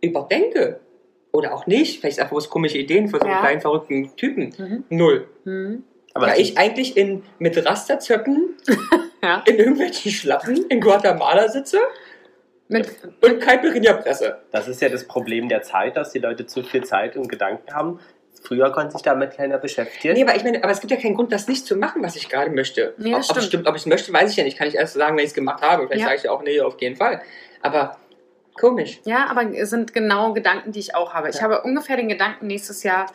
[0.02, 0.80] überdenke,
[1.32, 3.40] oder auch nicht, vielleicht einfach bloß komische Ideen von so einem Ja.
[3.40, 4.84] kleinen verrückten Typen, Mhm.
[4.90, 5.26] null.
[5.44, 5.84] Mhm.
[6.12, 8.54] Aber ja, ich eigentlich in, mit Rasterzöcken
[9.22, 9.42] Ja.
[9.46, 11.78] in irgendwelchen Schlappen in Guatemala sitze
[12.68, 12.90] Mit,
[13.22, 14.38] und Caipirinha presse.
[14.50, 17.72] Das ist ja das Problem der Zeit, dass die Leute zu viel Zeit und Gedanken
[17.72, 18.00] haben.
[18.42, 20.14] Früher konnte sich damit keiner beschäftigen.
[20.14, 22.16] Nee, aber ich meine, aber es gibt ja keinen Grund, das nicht zu machen, was
[22.16, 22.92] ich gerade möchte.
[22.98, 23.44] Nee, das ob, ob, es stimmt.
[23.46, 24.58] stimmt, ob ich es möchte, weiß ich ja nicht.
[24.58, 25.86] Kann ich erst sagen, wenn ich es gemacht habe.
[25.86, 26.06] Vielleicht Ja.
[26.08, 27.22] sage ich ja auch, nee, auf jeden Fall.
[27.62, 27.96] Aber
[28.58, 29.00] komisch.
[29.04, 31.30] ja, aber es sind genau Gedanken, die ich auch habe.
[31.30, 31.42] Ich Ja.
[31.42, 33.06] habe ungefähr den Gedanken, nächstes Jahr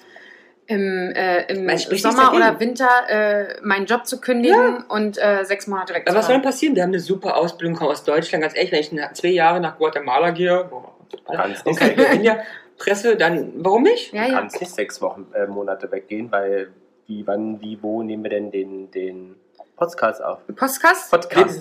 [0.67, 5.93] im, äh, im Sommer oder Winter äh, meinen Job zu kündigen und äh, sechs Monate
[5.93, 6.75] weg Aber was soll denn passieren?
[6.75, 8.41] Wir haben eine super Ausbildung, kommen aus Deutschland.
[8.41, 10.93] Ganz ehrlich, wenn ich zwei Jahre nach Guatemala gehe boah,
[11.33, 11.95] Kannst und nicht.
[11.97, 12.39] Caipirinha
[12.77, 14.13] presse, dann warum nicht?
[14.13, 14.39] Ja, Du ja.
[14.39, 16.67] kannst nicht sechs Wochen, äh, Monate weggehen, weil
[17.07, 19.35] wie, wann, wie, wo nehmen wir denn den, den
[19.77, 20.39] Podcast auf?
[20.47, 21.13] Den, Podcast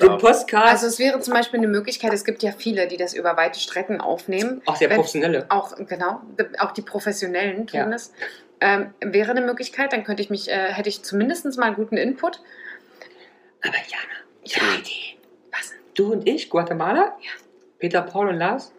[0.03, 0.21] den auf.
[0.21, 3.37] Postcard, Also es wäre zum Beispiel eine Möglichkeit, es gibt ja viele, die das über
[3.37, 4.63] weite Strecken aufnehmen.
[4.67, 5.47] auch sehr wenn- professionelle.
[5.51, 6.21] Auch, genau,
[6.59, 7.91] auch die Professionellen tun Ja.
[7.95, 8.13] es.
[8.61, 11.99] Ähm, wäre eine Möglichkeit, dann könnte ich mich, äh, hätte ich zumindest mal einen guten
[11.99, 12.41] Input.
[13.63, 15.19] Aber Jana, ich habe eine Idee.
[15.53, 15.73] Was?
[15.95, 17.17] Du und ich, Guatemala?
[17.21, 17.31] Ja.
[17.79, 18.73] Peter, Paul und Lars?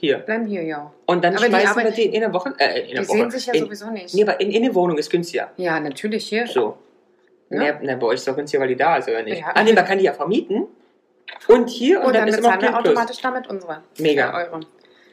[0.00, 0.18] Hier.
[0.20, 0.90] Bleiben hier, ja.
[1.04, 2.54] Und dann Aber die schmeißen wir Arbeit- die in der Woche.
[2.58, 3.18] Äh, in Die der Woche.
[3.18, 4.14] sehen sich ja in, sowieso nicht.
[4.14, 5.50] Nee, aber in, in der Wohnung ist günstiger.
[5.58, 6.46] Ja, natürlich hier.
[6.46, 6.78] So.
[7.50, 7.58] Ja.
[7.58, 9.40] Nee, nee, bei euch ist doch günstiger, weil die da ist, oder nicht?
[9.40, 9.52] Ja.
[9.54, 10.66] Ah, nee, man kann die ja vermieten.
[11.46, 14.34] Und hier und, Und dann, dann ist immer bezahlen wir automatisch damit unsere Mega.
[14.34, 14.60] Euro.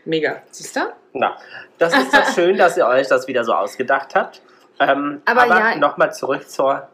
[0.05, 0.41] Mega.
[0.51, 0.81] Siehst du?
[1.13, 1.37] Na,
[1.77, 4.41] das ist doch schön, dass ihr euch das wieder so ausgedacht habt.
[4.79, 6.89] Ähm, Aber aber ja- nochmal zurück zur.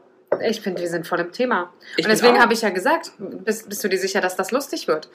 [0.48, 1.74] Ich finde, wir sind voll im Thema.
[1.98, 4.88] Ich und deswegen habe ich ja gesagt, bist, bist du dir sicher, dass das lustig
[4.88, 5.10] wird?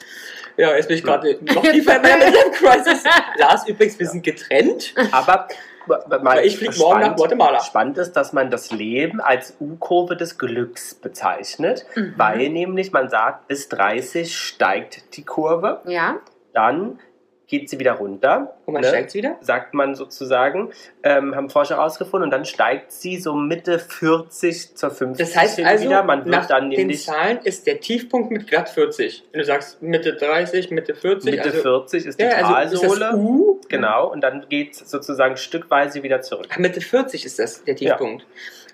[0.57, 3.03] Ja, jetzt bin ich gerade noch tiefer in meiner Midlife-Crisis.
[3.39, 4.93] Lars, übrigens, wir sind getrennt.
[5.11, 5.47] Aber
[5.87, 7.59] Weil ich fliege morgen nach Guatemala.
[7.61, 12.13] Spannend ist, dass man das Leben als U-Kurve des Glücks bezeichnet, Mhm.
[12.17, 16.17] weil nämlich man sagt, bis 30 steigt die Kurve, Ja,
[16.53, 16.99] dann
[17.47, 18.57] geht sie wieder runter.
[18.65, 18.89] Und man ne?
[18.89, 19.37] steigt wieder.
[19.39, 20.71] sagt man sozusagen,
[21.03, 25.55] ähm, haben Forscher herausgefunden und dann steigt sie so Mitte 40 zur 50 Das heißt
[25.55, 26.03] hin also, wieder.
[26.03, 29.23] Man wird nach dann den Zahlen ist der Tiefpunkt mit glatt 40.
[29.31, 31.31] Wenn du sagst Mitte 30, Mitte 40.
[31.31, 33.17] Mitte also, 40 ist die ja, also ist das Talsohle.
[33.17, 33.61] U.
[33.69, 36.47] genau, und dann geht es sozusagen stückweise wieder zurück.
[36.57, 38.25] Mitte 40 ist das der Tiefpunkt.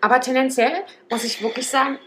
[0.01, 0.73] aber tendenziell
[1.11, 1.99] muss ich wirklich sagen,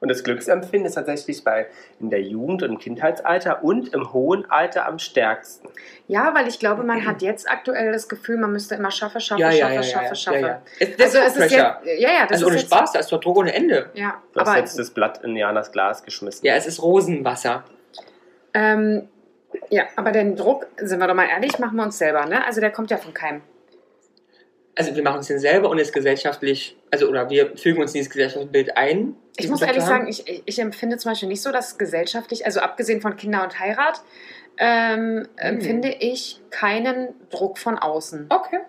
[0.00, 1.66] Und das Glücksempfinden ist tatsächlich bei
[2.00, 5.68] in der Jugend- und im Kindheitsalter und im hohen Alter am stärksten.
[6.08, 9.42] ja, weil ich glaube, man hat jetzt aktuell das Gefühl, man müsste immer schaffe, schaffe,
[9.42, 10.38] Ja, schaffe, ja, ja, schaffe, ja, schaffe.
[10.38, 10.62] ja, ja.
[10.98, 13.12] Also ist es ist jetzt, ja, ja, das also ist ohne jetzt, Spaß, da ist
[13.12, 13.90] doch Druck ohne Ende.
[13.92, 16.46] Ja, Du hast aber jetzt das Blatt in Janas Glas geschmissen.
[16.46, 17.64] Ja, es ist Rosenwasser.
[18.54, 19.06] Ähm,
[19.68, 22.44] ja, aber den Druck, sind wir doch mal ehrlich, machen wir uns selber, ne?
[22.46, 23.42] Also der kommt ja von keinem.
[24.76, 27.98] Also wir machen es den selber und ist gesellschaftlich, also oder wir fügen uns in
[27.98, 29.14] dieses Gesellschaftsbild ein.
[29.44, 33.00] Ich muss ehrlich sagen, ich, ich empfinde zum Beispiel nicht so, dass gesellschaftlich, also abgesehen
[33.00, 34.02] von Kinder und Heirat,
[34.58, 38.26] ähm, empfinde ich keinen Druck von außen.
[38.28, 38.60] Okay.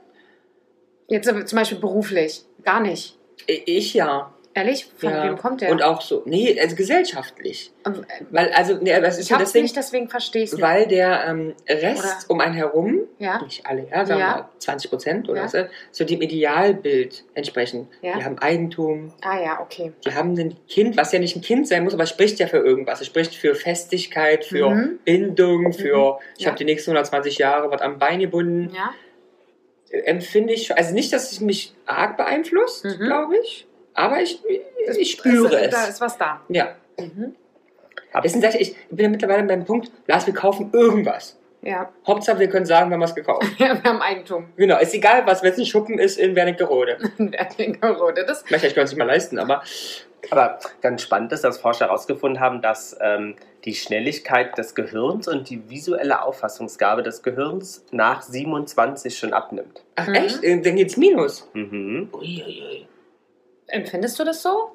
[1.07, 3.19] Jetzt zum Beispiel beruflich, gar nicht.
[3.47, 4.33] Ich ja.
[4.53, 5.23] Ehrlich, von ja.
[5.23, 5.71] wem kommt der?
[5.71, 7.71] Und auch so, nee, also gesellschaftlich.
[7.85, 11.23] Ähm, Weil, also, nee, das ist ich ja deswegen, nicht, deswegen verstehe ich weil der
[11.25, 14.31] ähm, Rest Oder- um einen herum, Ja, nicht alle, ja, sagen wir Ja.
[14.35, 17.87] mal 20 Prozent oder so, so dem Idealbild entsprechen.
[18.01, 19.93] Die haben Eigentum, ah ja, okay.
[20.05, 22.57] die haben ein Kind, was ja nicht ein Kind sein muss, aber spricht ja für
[22.57, 22.99] irgendwas.
[22.99, 24.99] Es spricht für Festigkeit, für Mhm.
[25.05, 26.49] Bindung, für ich Ja.
[26.49, 28.71] habe die nächsten 120 Jahre was am Bein gebunden.
[28.75, 28.91] Ja,
[30.05, 32.97] Empfinde ich schon, also nicht, dass es mich arg beeinflusst, Mhm.
[32.99, 34.41] glaube ich, aber ich,
[34.87, 35.69] Das- ich spüre also, es.
[35.71, 36.41] Da ist was da.
[36.49, 36.75] Ja.
[36.99, 37.35] Mhm.
[38.23, 41.37] Deswegen sage ich, ich bin ja mittlerweile beim Punkt, Lars, wir kaufen irgendwas.
[41.61, 41.89] Ja.
[42.07, 43.47] Hauptsache, wir können sagen, wir haben was gekauft.
[43.57, 44.47] wir haben Eigentum.
[44.57, 46.97] genau, ist egal, was, wenn es ein Schuppen ist in Wernigerode.
[47.19, 48.25] In Wernigerode.
[48.25, 49.61] Das, Möchte ich gar nicht mal leisten, aber
[50.31, 55.49] Aber ganz spannend ist, dass Forscher herausgefunden haben, dass ähm, die Schnelligkeit des Gehirns und
[55.49, 59.83] die visuelle Auffassungsgabe des Gehirns nach 27 schon abnimmt.
[59.95, 60.13] ach Mhm.
[60.15, 61.47] echt, Äh, dann geht's minus.
[61.53, 62.09] Mhm.
[62.11, 62.87] Uiuiui.
[63.71, 64.71] Empfindest du das so?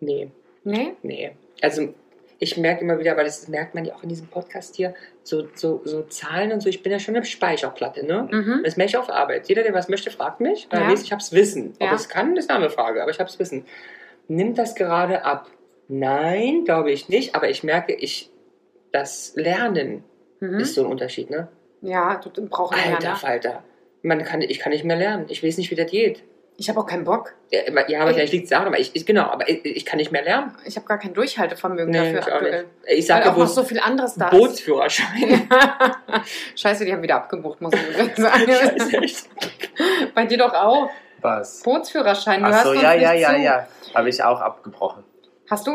[0.00, 0.30] Nee,
[0.64, 0.94] Nee?
[1.02, 1.32] nee.
[1.60, 1.94] Also
[2.38, 5.46] ich merke immer wieder, weil das merkt man ja auch in diesem Podcast hier, so,
[5.54, 8.28] so, so Zahlen und so, ich bin ja schon eine Speicherplatte, ne?
[8.30, 8.60] Mhm.
[8.64, 9.48] Das merke ich auf Arbeit.
[9.48, 10.68] Jeder, der was möchte, fragt mich.
[10.72, 10.80] Ja.
[10.90, 10.92] Ja.
[10.92, 11.74] Ich hab's Wissen.
[11.78, 11.94] Ob Ja.
[11.94, 13.64] es kann, ist eine andere Frage, aber ich hab's Wissen.
[14.28, 15.48] Nimmt das gerade ab?
[15.88, 18.30] Nein, glaube ich nicht, aber ich merke, ich
[18.92, 20.04] das Lernen
[20.40, 20.58] Mhm.
[20.60, 21.48] ist so ein Unterschied, ne?
[21.82, 23.16] Ja, du brauchst Alter ne?
[23.16, 23.64] Falter.
[24.02, 25.26] Man kann, ich kann nicht mehr lernen.
[25.28, 26.22] Ich weiß nicht, wie das geht.
[26.56, 27.32] Ich habe auch keinen Bock.
[27.50, 29.84] Ja, aber- ja aber vielleicht liegt es daran, aber ich, ich, genau, aber ich, ich
[29.84, 30.54] kann nicht mehr lernen.
[30.64, 32.62] Ich habe gar kein Durchhaltevermögen Nee, dafür ich aktuell.
[32.62, 32.98] nicht.
[32.98, 34.38] Ich sage auch noch so viel anderes da ist.
[34.38, 35.48] Bootsführerschein.
[36.56, 38.46] Scheiße, die haben wieder abgebucht, muss ich sagen.
[38.46, 39.28] Scheiße, echt.
[40.14, 40.90] Bei dir doch auch.
[41.20, 41.62] Was?
[41.62, 43.36] Bootsführerschein, du Ach so, ja, ja, ja, zu.
[43.40, 43.66] ja.
[43.94, 45.04] Habe ich auch abgebrochen.
[45.50, 45.72] Hast du?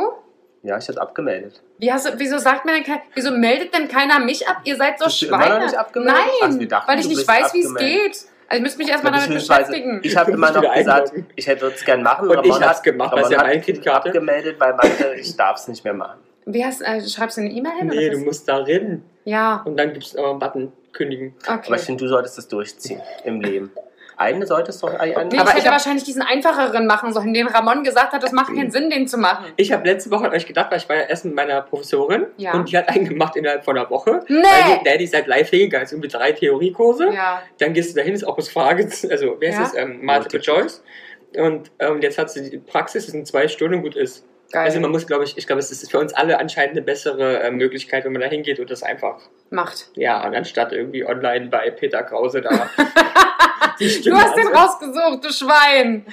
[0.62, 1.62] Ja, ich habe abgemeldet.
[1.78, 4.58] Wie hast du, wieso sagt mir denn kein, wieso meldet denn keiner mich ab?
[4.66, 5.56] Ihr seid so Bist du immer Schweine.
[5.56, 6.16] noch nicht abgemeldet?
[6.20, 8.26] Nein, Also wir dachten, weil ich du nicht weiß, wie es geht.
[8.50, 10.00] Also ich müsste mich erstmal damit beschäftigen.
[10.04, 11.28] Ich habe immer noch gesagt, einloggen.
[11.36, 12.28] ich hätte es gern machen.
[12.30, 14.10] Und ich Ramon hab's hat- gemacht, weil Ramon es ja meine Kreditkarte.
[14.10, 16.20] abgemeldet, weil meinte, ich darf es nicht mehr machen.
[16.46, 17.88] Wie hast, äh, schreibst du eine E-Mail hin?
[17.88, 21.36] Nee, oder du musst darin Ja, und dann gibt es aber einen Button kündigen.
[21.46, 21.78] Aber ich okay.
[21.80, 23.72] finde, du solltest das durchziehen im Leben.
[24.20, 27.14] Eine solltest du doch ein, Nee, Aber ich ich hätte hab- wahrscheinlich diesen einfacheren machen
[27.14, 29.46] sollen, den Ramon gesagt hat, das macht keinen Sinn, den zu machen.
[29.56, 32.28] Ich habe letzte Woche an euch gedacht, weil ich war ja erst mit meiner Professorin
[32.38, 32.54] Ja.
[32.54, 34.20] und die hat einen gemacht innerhalb von einer Woche.
[34.28, 34.36] Nee!
[34.44, 37.10] Weil die, der, die ist halt live hingegangen, ist irgendwie drei Theoriekurse.
[37.14, 37.42] Ja.
[37.60, 39.62] Dann gehst du dahin, ist auch das Frage, also wer ist Ja.
[39.62, 39.74] das?
[39.76, 40.84] Ähm, Multiple Choice.
[41.38, 44.26] Und ähm, jetzt hat sie die Praxis, das sind zwei Stunden und gut ist.
[44.52, 44.64] Geil.
[44.66, 47.40] Also man muss, glaube ich, ich glaube, es ist für uns alle anscheinend eine bessere
[47.44, 49.20] äh, Möglichkeit, wenn man da hingeht und das einfach,
[49.52, 49.92] Macht.
[49.94, 52.50] ja, und anstatt irgendwie online bei Peter Krause da
[53.78, 56.06] Du hast den rausgesucht, du Schwein.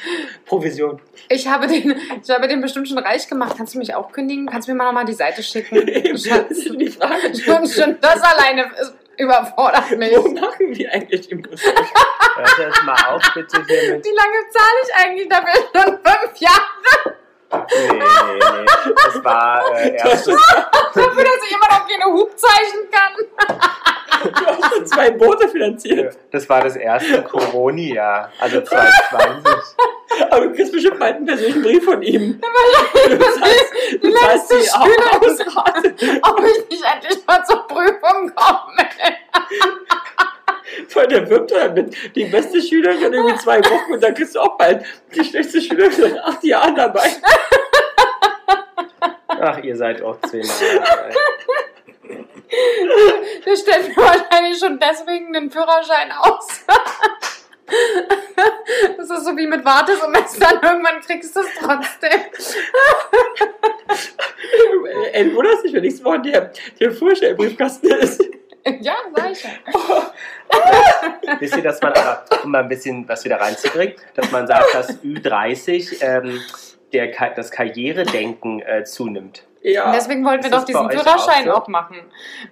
[0.44, 1.00] Provision.
[1.28, 3.54] Ich habe, den, ich habe den bestimmt schon reich gemacht.
[3.56, 4.46] Kannst du mich auch kündigen?
[4.46, 5.76] Kannst du mir mal nochmal die Seite schicken?
[6.12, 6.64] das Schatz.
[6.64, 7.34] die Frage.
[7.36, 10.12] Schon, schon das alleine ist- überfordert mich.
[10.16, 11.60] Wo machen wir eigentlich die Musik?
[12.36, 14.04] Hört jetzt mal auf, bitte hier mit.
[14.04, 15.62] Wie lange zahle ich eigentlich dafür?
[15.74, 17.16] Schon fünf Jahre
[17.48, 18.92] Nee, nee, nee.
[19.04, 20.26] Das war äh, erst.
[20.28, 23.95] dafür, dass ich immer noch keine Hubzeichen kann.
[24.22, 26.16] Du hast zwei Boote finanziert.
[26.30, 29.52] Das war das erste Corona-Jahr, also 2020.
[30.30, 32.40] Aber du kriegst bestimmt bald einen persönlichen Brief von ihm.
[33.08, 35.94] Du zahlst, Die du zahlst die Ausrate.
[36.22, 38.88] Ob ich nicht endlich mal zur Prüfung komme.
[40.88, 44.40] Voll der wirbt dann mit die beste Schülerin irgendwie zwei Wochen und dann kriegst du
[44.40, 47.08] auch bald die schlechteste Schülerin nach acht Jahren dabei.
[49.28, 50.42] Ach, ihr seid auch zehn
[52.48, 56.64] Stellt mir wahrscheinlich schon deswegen den Führerschein aus.
[58.96, 60.60] Das ist so wie mit Wartesemestern.
[60.62, 62.20] Irgendwann kriegst du es trotzdem.
[65.12, 68.22] Ey, du wunderst dich, wenn nächste Woche der, der Vorstellbriefkasten ist.
[68.80, 69.50] Ja, sag ich ja.
[71.38, 74.74] Wisst ihr, dass man aber, um mal ein bisschen was wieder reinzukriegen, dass man sagt,
[74.74, 76.40] dass Ü30 ähm,
[76.92, 79.44] der, das Karrieredenken äh, zunimmt?
[79.68, 79.86] Ja.
[79.86, 81.62] Und deswegen wollten wir doch diesen Führerschein auch so?
[81.62, 81.96] auch machen.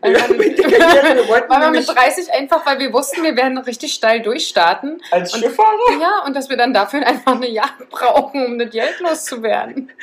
[0.00, 3.22] Weil Ja, mit Karriere, wir wollten weil wir mit nämlich 30 einfach, weil wir wussten,
[3.22, 5.00] wir werden richtig steil durchstarten.
[5.12, 6.00] als Und- Schifffahrer.
[6.00, 9.92] Ja, und dass wir dann dafür einfach eine Jagd brauchen, um das Geld loszuwerden.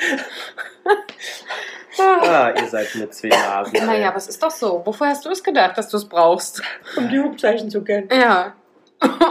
[2.00, 3.86] Ah, ihr seid mit zwei Nasen.
[3.86, 4.82] Naja, aber es ist doch so.
[4.86, 6.62] Wofür hast du es gedacht, dass du es brauchst?
[6.96, 8.08] um die Hubzeichen zu kennen.
[8.12, 8.54] Ja.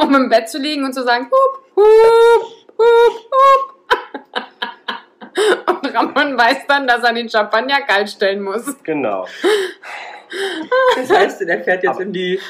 [0.02, 2.44] Um im Bett zu liegen und zu sagen, hup, hup,
[2.78, 3.69] hup, hup.
[5.90, 8.62] Und Ramon weiß dann, dass er den Champagner kalt stellen muss.
[8.82, 9.26] Genau.
[10.96, 12.40] Das heißt, der fährt jetzt Aber- in die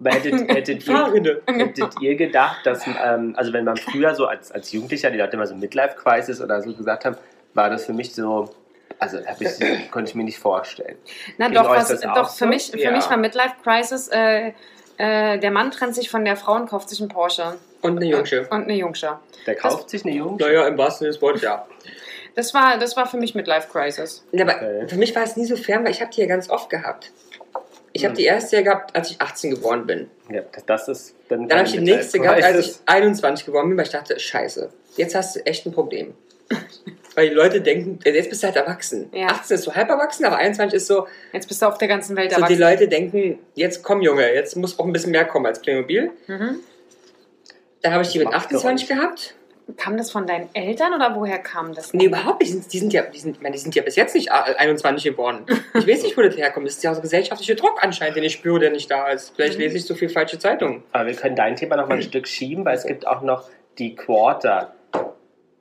[0.00, 4.50] Aber hättet, hättet, ihr, hättet ihr gedacht, dass, ähm, also wenn man früher so als,
[4.50, 7.16] als Jugendlicher, die Leute immer so Midlife-Crisis oder so gesagt haben,
[7.54, 8.48] war das für mich so,
[8.98, 10.96] also ich, konnte ich mir nicht vorstellen.
[11.38, 12.46] Na Ging doch, was, das doch für, so?
[12.46, 12.90] mich, für Ja.
[12.92, 14.52] mich war Midlife Crisis, äh,
[14.96, 17.56] äh, der Mann trennt sich von der Frau und kauft sich einen Porsche.
[17.82, 18.42] Und eine Jungsche.
[18.50, 19.18] Und eine Jungsche.
[19.46, 20.40] Der kauft sich eine Jugend.
[20.40, 21.66] Naja, im wahrsten Sinne des Wortes, ja.
[22.34, 24.24] Das war, das war für mich Midlife Crisis.
[24.32, 24.88] Ja, aber Okay.
[24.88, 27.10] für mich war es nie so fern, weil ich habe die ja ganz oft gehabt.
[27.92, 28.18] Ich habe Hm.
[28.18, 30.08] die erste ja gehabt, als ich 18 geworden bin.
[30.30, 32.82] Ja, das, das ist dann Dann habe ich die nächste gehabt, als ich Midlife-Crisis.
[32.86, 36.14] 21 geworden bin, weil ich dachte, scheiße, jetzt hast du echt ein Problem.
[37.16, 39.08] weil die Leute denken, äh, jetzt bist du halt erwachsen.
[39.12, 39.28] Ja.
[39.28, 42.16] 18 ist so halb erwachsen, aber 21 ist so, Jetzt bist du auf der ganzen
[42.16, 42.60] Welt so die erwachsen.
[42.60, 46.10] Leute denken, jetzt komm Junge, jetzt muss auch ein bisschen mehr kommen als Playmobil.
[46.28, 46.56] Mhm.
[47.82, 49.00] Dann habe ich die mit Das macht 28 Geräusch.
[49.00, 49.34] gehabt.
[49.76, 51.92] Kam das von deinen Eltern oder woher kam das?
[51.94, 52.72] Nee, überhaupt nicht.
[52.72, 55.04] Die sind, ja, die sind, ich meine, die sind ja bis jetzt nicht äh, 21
[55.04, 55.44] geworden.
[55.74, 56.66] Ich weiß nicht, wo das herkommt.
[56.66, 59.32] Das ist ja auch so gesellschaftlicher Druck anscheinend, den ich spüre, der nicht da ist.
[59.34, 59.64] Vielleicht Mhm.
[59.64, 60.82] lese ich so viel falsche Zeitungen.
[60.92, 63.48] Aber wir können dein Thema noch mal ein Stück schieben, weil es gibt auch noch
[63.78, 64.74] die Quarter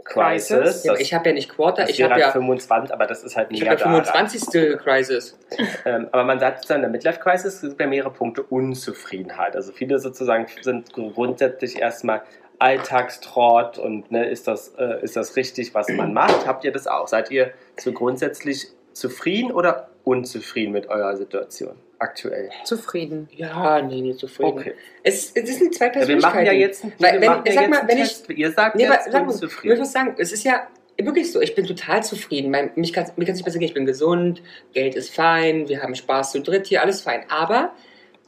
[0.06, 0.58] Crisis.
[0.58, 0.84] Crisis.
[0.86, 3.62] Ja, ich habe ja nicht Quarter, ich habe ja, 25, aber das ist halt ich
[3.62, 4.28] näher habe ja daran.
[4.28, 4.80] 25.
[4.80, 5.38] Crisis.
[5.86, 9.56] Ähm, aber man sagt sozusagen, in der Midlife Crisis sind ja mehrere Punkte Unzufriedenheit.
[9.56, 12.22] Also viele sozusagen sind grundsätzlich erstmal
[12.60, 16.46] Alltagstrott und ne, ist, das, äh, ist das richtig, was man macht?
[16.48, 17.08] Habt ihr das auch?
[17.08, 22.50] Seid ihr so grundsätzlich zufrieden oder unzufrieden mit eurer Situation aktuell?
[22.66, 23.30] Zufrieden.
[23.36, 24.50] Ja, nee, nicht zufrieden.
[24.52, 24.74] Okay.
[25.04, 26.36] Es, es sind zwei Ja, wir Persönlichkeiten.
[26.36, 28.30] machen ja jetzt, Weil, wenn- ja sag jetzt mal, wenn ich- Test.
[28.30, 29.80] Ihr sagt Nee, aber jetzt sag mal, ich unzufrieden.
[29.82, 30.16] was sagen.
[30.18, 30.68] Es ist ja
[30.98, 32.52] wirklich so, ich bin total zufrieden.
[32.52, 33.68] Mein, mich kann mir kann's nicht besser gehen.
[33.70, 34.42] Ich bin gesund,
[34.74, 37.24] Geld ist fein, wir haben Spaß zu dritt hier, alles fein.
[37.30, 37.72] Aber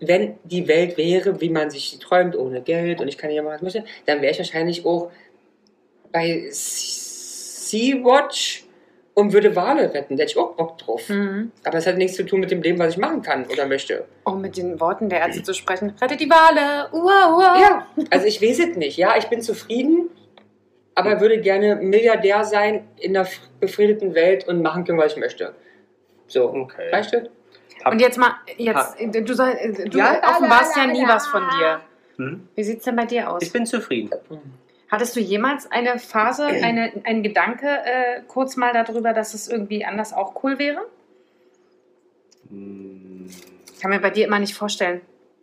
[0.01, 3.59] wenn die Welt wäre, wie man sich träumt, ohne Geld und ich kann hier machen,
[3.61, 5.11] was ich möchte, dann wäre ich wahrscheinlich auch
[6.11, 6.47] bei
[7.61, 8.65] Sea-Watch
[9.13, 10.17] und würde Wale retten.
[10.17, 11.07] Da hätte ich auch Bock drauf.
[11.09, 11.51] Mhm.
[11.63, 14.05] Aber es hat nichts zu tun mit dem Leben, was ich machen kann oder möchte.
[14.23, 15.93] Um mit den Worten der Ärzte zu sprechen.
[16.01, 16.89] Rettet die Wale!
[16.91, 17.59] Uah, uah.
[17.61, 18.97] Ja, also ich weiß es nicht.
[18.97, 20.09] Ja, ich bin zufrieden,
[20.95, 23.27] aber würde gerne Milliardär sein in einer
[23.59, 25.53] befriedeten Welt und machen können, was ich möchte.
[26.27, 26.91] So, Okay.
[26.91, 27.29] weißt du?
[27.85, 29.53] Und jetzt mal, jetzt, du, soll,
[29.85, 31.81] du Ja, offenbarst ja nie was von dir.
[32.17, 32.47] Hm?
[32.55, 33.41] Wie sieht es denn bei dir aus?
[33.41, 34.11] Ich bin zufrieden.
[34.89, 39.85] Hattest du jemals eine Phase, eine, einen Gedanke äh, kurz mal darüber, dass es irgendwie
[39.85, 40.81] anders auch cool wäre?
[42.49, 43.27] Hm,
[43.73, 45.01] Ich kann mir bei dir immer nicht vorstellen.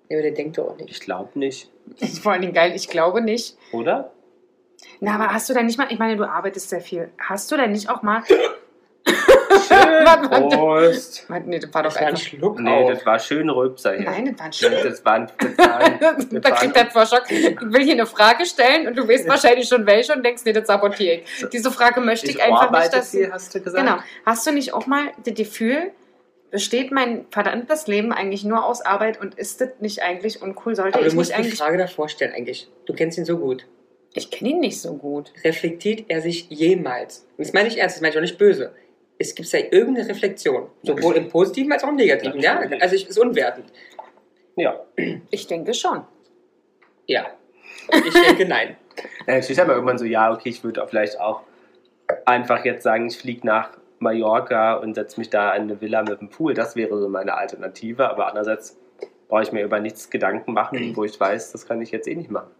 [0.08, 0.90] Ja, aber der denkt doch auch nicht.
[0.90, 1.70] Ich glaube nicht.
[2.00, 3.56] Ist vor allen Dingen geil, ich glaube nicht.
[3.72, 4.12] Oder?
[5.00, 7.10] Na, aber hast du denn nicht mal, ich meine, du arbeitest sehr viel.
[7.18, 8.22] Hast du denn nicht auch mal.
[9.68, 10.50] Schön.
[10.50, 11.26] Prost.
[11.46, 12.16] Nee, das war doch Das war ein.
[12.16, 12.90] Schluck Nee, auf.
[12.90, 14.10] das war schön Rülpser hier.
[14.10, 14.82] Nein, das war ein Schluck.
[14.82, 17.24] Das war ein, das war ein, das da war kriegt ein, er Vorschock.
[17.30, 20.52] Ich will hier eine Frage stellen und du weißt wahrscheinlich schon welche und denkst, nee,
[20.52, 21.46] das sabotiere ich.
[21.52, 23.84] Diese Frage möchte ich, ich einfach nicht, arbeite dass viel, hast du gesagt?
[23.86, 23.98] Genau.
[24.24, 25.90] Hast du nicht auch mal das Gefühl,
[26.50, 30.74] besteht mein verdammtes Leben eigentlich nur aus Arbeit und ist das nicht eigentlich uncool?
[30.74, 31.58] Sollte Aber du ich musst nicht die eigentlich.
[31.58, 32.68] Frage davor stellen eigentlich.
[32.86, 33.66] Du kennst ihn so gut.
[34.14, 35.32] Ich kenne ihn nicht so gut.
[35.44, 37.26] Reflektiert er sich jemals?
[37.36, 38.72] Und das meine ich ernst, das meine ich auch nicht böse.
[39.18, 40.68] Es gibt ja irgendeine Reflexion.
[40.82, 42.40] Sowohl im Positiven als auch im Negativen.
[42.40, 42.60] Ja?
[42.80, 43.66] Also ich ist unwertend.
[44.56, 44.80] Ja.
[45.30, 46.04] Ich denke schon.
[47.06, 47.26] Ja.
[47.92, 48.76] Ich denke nein.
[49.28, 51.42] Ja, Natürlich aber irgendwann so, ja, okay, ich würde vielleicht auch
[52.24, 56.18] einfach jetzt sagen, ich fliege nach Mallorca und setze mich da in eine Villa mit
[56.18, 56.52] einem Pool.
[56.52, 58.10] Das wäre so meine Alternative.
[58.10, 58.76] Aber andererseits
[59.28, 62.16] brauche ich mir über nichts Gedanken machen, wo ich weiß, das kann ich jetzt eh
[62.16, 62.50] nicht machen.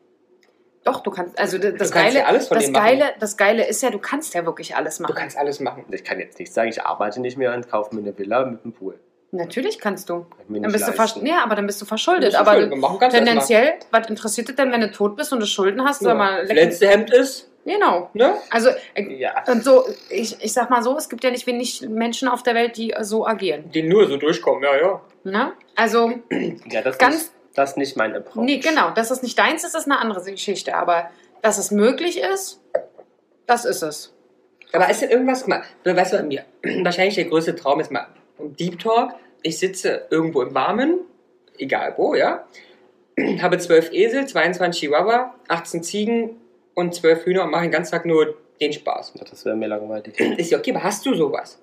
[0.92, 1.38] Doch, du kannst.
[1.38, 2.72] Also das, Du kannst Geile, ja alles das machen.
[2.72, 5.14] Geile, das Geile ist ja, du kannst ja wirklich alles Du machen.
[5.14, 5.85] kannst alles machen.
[5.90, 8.62] Ich kann jetzt nicht sagen, ich arbeite nicht mehr und kaufe mir eine Villa mit
[8.64, 8.98] einem Pool.
[9.31, 10.24] Natürlich kannst du.
[10.48, 12.33] Kann Dann bist du vers ja, aber dann bist du verschuldet.
[12.33, 15.85] Du aber du tendenziell, was interessiert dich denn, wenn du tot bist und du Schulden
[15.85, 16.01] hast?
[16.01, 18.09] Sag mal, letzte Hemd ist, Genau.
[18.14, 18.35] ne?
[18.51, 19.44] Also äh, Ja.
[19.46, 22.55] Und so, ich, ich sag mal so, es gibt ja nicht wenig Menschen auf der
[22.55, 23.70] Welt, die so agieren.
[23.70, 25.01] Die nur so durchkommen, ja, ja.
[25.24, 25.53] Ne?
[25.77, 26.12] Also,
[26.70, 28.44] ja, Ganz- das ist nicht mein Approach.
[28.44, 30.77] nee, genau, dass es nicht deins ist, ist eine andere Geschichte.
[30.77, 31.11] Aber
[31.42, 32.61] dass es möglich ist,
[33.47, 34.14] das ist es.
[34.73, 36.44] Aber ist denn irgendwas, guck mal, du weißt du, mir,
[36.85, 38.07] wahrscheinlich der größte Traum ist mal
[38.38, 39.14] Deep Talk.
[39.42, 41.01] Ich sitze irgendwo im Warmen,
[41.59, 42.47] egal wo, ja.
[43.42, 46.37] Habe zwölf Esel, 22 Chihuahua, 18 Ziegen
[46.75, 49.14] und zwölf Hühner und mache den ganzen Tag nur den Spaß.
[49.29, 50.18] Das wäre mir langweilig.
[50.21, 51.61] Ist ja okay, aber hast du sowas?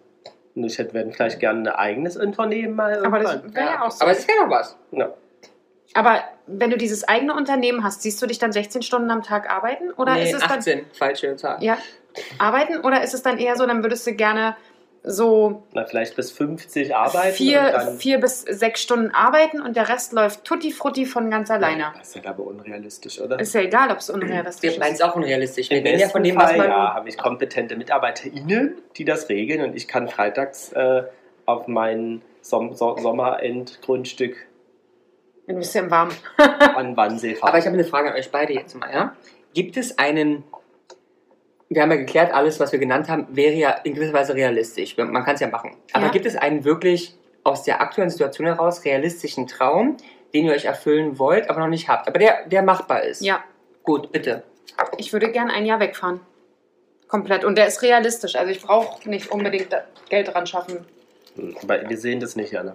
[0.56, 3.06] Ich hätte vielleicht gerne ein eigenes Unternehmen mal.
[3.06, 4.04] Aber das wäre ja auch so.
[4.04, 4.78] Aber es ist ja noch was.
[4.92, 5.14] Ja.
[5.94, 9.50] Aber wenn du dieses eigene Unternehmen hast, siehst du dich dann 16 Stunden am Tag
[9.50, 9.92] arbeiten?
[9.92, 11.64] Oder nee, ist es dann 18, falsche Zahl.
[11.64, 11.78] ja,
[12.38, 12.82] arbeiten?
[12.82, 14.56] Oder ist es dann eher so, dann würdest du gerne
[15.08, 17.28] so Na, vielleicht bis 50 arbeiten.
[17.28, 21.30] und vier, dann, vier bis sechs Stunden arbeiten und der Rest läuft tutti frutti von
[21.30, 21.94] ganz alleine?
[21.98, 23.40] Das ist ja aber unrealistisch, oder?
[23.40, 25.02] Ist ja egal, ob es unrealistisch Wir meinen ist.
[25.02, 25.70] es auch unrealistisch.
[25.70, 26.68] Wir Im reden ja von dem, was Fall, man.
[26.70, 31.04] ja, habe ich kompetente MitarbeiterInnen, die das regeln und ich kann freitags äh,
[31.46, 34.36] auf mein Som so Sommerendgrundstück
[35.48, 36.10] Ein bisschen warm.
[36.38, 37.50] an Wannsee fahren.
[37.50, 39.16] Aber ich habe eine Frage an euch beide jetzt mal, ja?
[39.54, 40.44] Gibt es einen,
[41.70, 44.98] wir haben ja geklärt, alles, was wir genannt haben, wäre ja in gewisser Weise realistisch.
[44.98, 45.76] Man kann es ja machen.
[45.94, 46.12] Aber Ja.
[46.12, 49.98] gibt es einen wirklich aus der aktuellen Situation heraus realistischen Traum,
[50.34, 53.22] den ihr euch erfüllen wollt, aber noch nicht habt, aber der, der machbar ist?
[53.22, 53.44] Ja,
[53.84, 54.44] Gut, bitte.
[54.98, 56.20] ich würde gern ein Jahr wegfahren.
[57.08, 57.46] Komplett.
[57.46, 58.36] Und der ist realistisch.
[58.36, 59.70] Also ich brauche nicht unbedingt
[60.10, 60.86] Geld dran schaffen.
[61.62, 62.74] Aber wir sehen das nicht, Jana.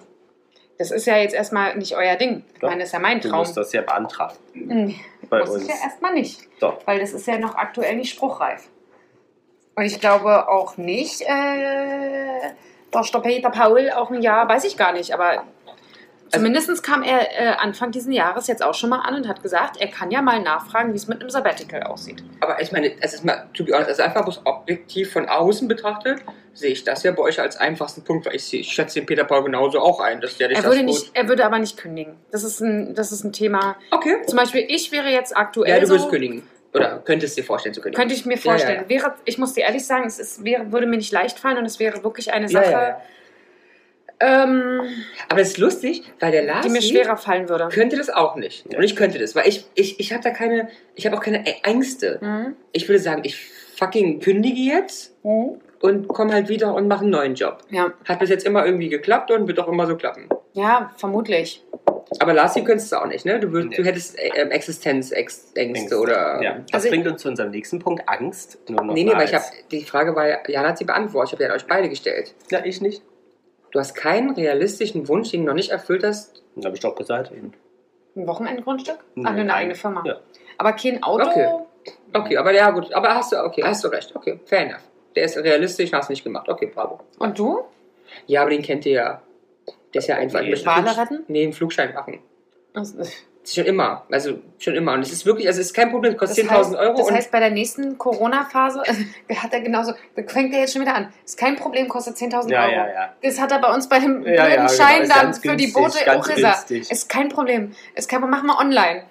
[0.80, 2.42] Das ist ja jetzt erstmal nicht euer Ding.
[2.56, 3.40] Ich meine, das ist ja mein Du Traum.
[3.40, 4.34] musst das ja beantragen.
[4.54, 4.96] Nee,
[5.28, 5.64] Bei muss uns.
[5.64, 6.40] ich ja erstmal nicht.
[6.58, 6.78] Doch.
[6.86, 8.66] Weil das ist ja noch aktuell nicht spruchreif.
[9.74, 12.54] Und ich glaube auch nicht, äh,
[12.92, 15.44] dass der Peter Paul auch ein Jahr, weiß ich gar nicht, aber
[16.30, 19.76] zumindest kam er äh, Anfang dieses Jahres jetzt auch schon mal an und hat gesagt,
[19.80, 22.22] er kann ja mal nachfragen, wie es mit einem Sabbatical aussieht.
[22.40, 25.68] Aber ich meine, es ist mal, to be honest, also einfach bloß objektiv von außen
[25.68, 26.20] betrachtet,
[26.54, 29.24] sehe ich das ja bei euch als einfachsten Punkt, weil ich, ich schätze den Peter
[29.24, 30.94] Paul genauso auch ein, dass der dich Er das würde, gut...
[30.94, 32.16] nicht, er würde aber nicht kündigen.
[32.30, 33.76] Das ist ein, das ist ein Thema.
[33.90, 34.16] Okay.
[34.26, 36.42] Zum Beispiel, ich wäre jetzt aktuell Ja, du so, wirst kündigen.
[36.72, 38.00] Oder könntest dir vorstellen zu kündigen.
[38.00, 38.84] könnte ich mir Ja, ja, vorstellen.
[38.88, 41.64] Wäre, ich muss dir ehrlich sagen, es ist, wäre, würde mir nicht leicht fallen und
[41.64, 43.00] es wäre wirklich eine Ja, Sache, ja, ja.
[44.20, 44.82] Ähm,
[45.28, 47.68] Aber es ist lustig, weil der Lars die mir schwerer fallen würde.
[47.72, 48.66] könnte das auch nicht.
[48.74, 51.42] Und ich könnte das, weil ich, ich, ich habe da keine, ich habe auch keine
[51.64, 52.18] Ängste.
[52.20, 52.56] Mhm.
[52.72, 57.34] Ich würde sagen, ich fucking kündige jetzt und komme halt wieder und mache einen neuen
[57.34, 57.58] Job.
[57.70, 57.92] Ja.
[58.06, 60.28] Hat bis jetzt immer irgendwie geklappt und wird auch immer so klappen.
[60.52, 61.64] ja, vermutlich.
[62.18, 63.38] Aber Lars, du könntest es auch nicht, ne?
[63.38, 63.76] Du, würd, Nee.
[63.76, 66.42] du hättest äh, ähm, Existenzängste oder...
[66.42, 68.58] Ja, das Also ich- bringt uns zu unserem nächsten Punkt, Angst.
[68.68, 71.28] Nur noch Nee, nee, weil ich habe, die Frage war ja, Jan hat sie beantwortet,
[71.28, 72.34] ich habe ja an euch beide gestellt.
[72.50, 73.00] Ja, ich nicht.
[73.72, 76.42] Du hast keinen realistischen Wunsch, den du noch nicht erfüllt hast.
[76.56, 77.30] Das habe ich doch gesagt.
[77.32, 77.52] eben.
[78.16, 78.98] Ein Wochenendgrundstück?
[79.14, 80.02] Nee, Ach, nur eine eigene Firma.
[80.04, 80.18] Ja.
[80.58, 81.28] Aber kein Auto.
[81.28, 81.48] Okay.
[82.12, 84.82] Okay, aber ja gut, aber hast du, okay, hast du recht, okay, fair enough.
[85.16, 87.00] Der ist realistisch, hast du nicht gemacht, okay, bravo.
[87.18, 87.62] Und du?
[88.26, 89.22] Ja, aber den kennt ihr ja.
[89.94, 90.42] Der ist ja einfach.
[90.42, 90.50] Nee.
[90.50, 91.24] Mit Wale Flug- retten?
[91.28, 92.18] Nee, einen Flugschein machen.
[92.74, 92.98] Ist
[93.44, 94.92] schon immer, also schon immer.
[94.92, 96.98] Und es ist wirklich, also es ist kein Problem, es das kostet heißt, 10.000 Euro
[96.98, 98.82] das und heißt, bei der nächsten Corona-Phase
[99.36, 101.12] hat er genauso, da fängt er jetzt schon wieder an.
[101.24, 102.70] Ist kein Problem, kostet 10.000 Ja, Euro.
[102.72, 103.14] ja, ja.
[103.22, 105.56] Das hat er bei uns bei dem Ja, ja, blöden genau, Schein ist dann für
[105.56, 106.70] die günstig, Boote ganz auch gesagt.
[106.70, 107.72] Ist kein Problem.
[107.94, 108.40] Ist kein Problem.
[108.40, 109.04] Mach mal online.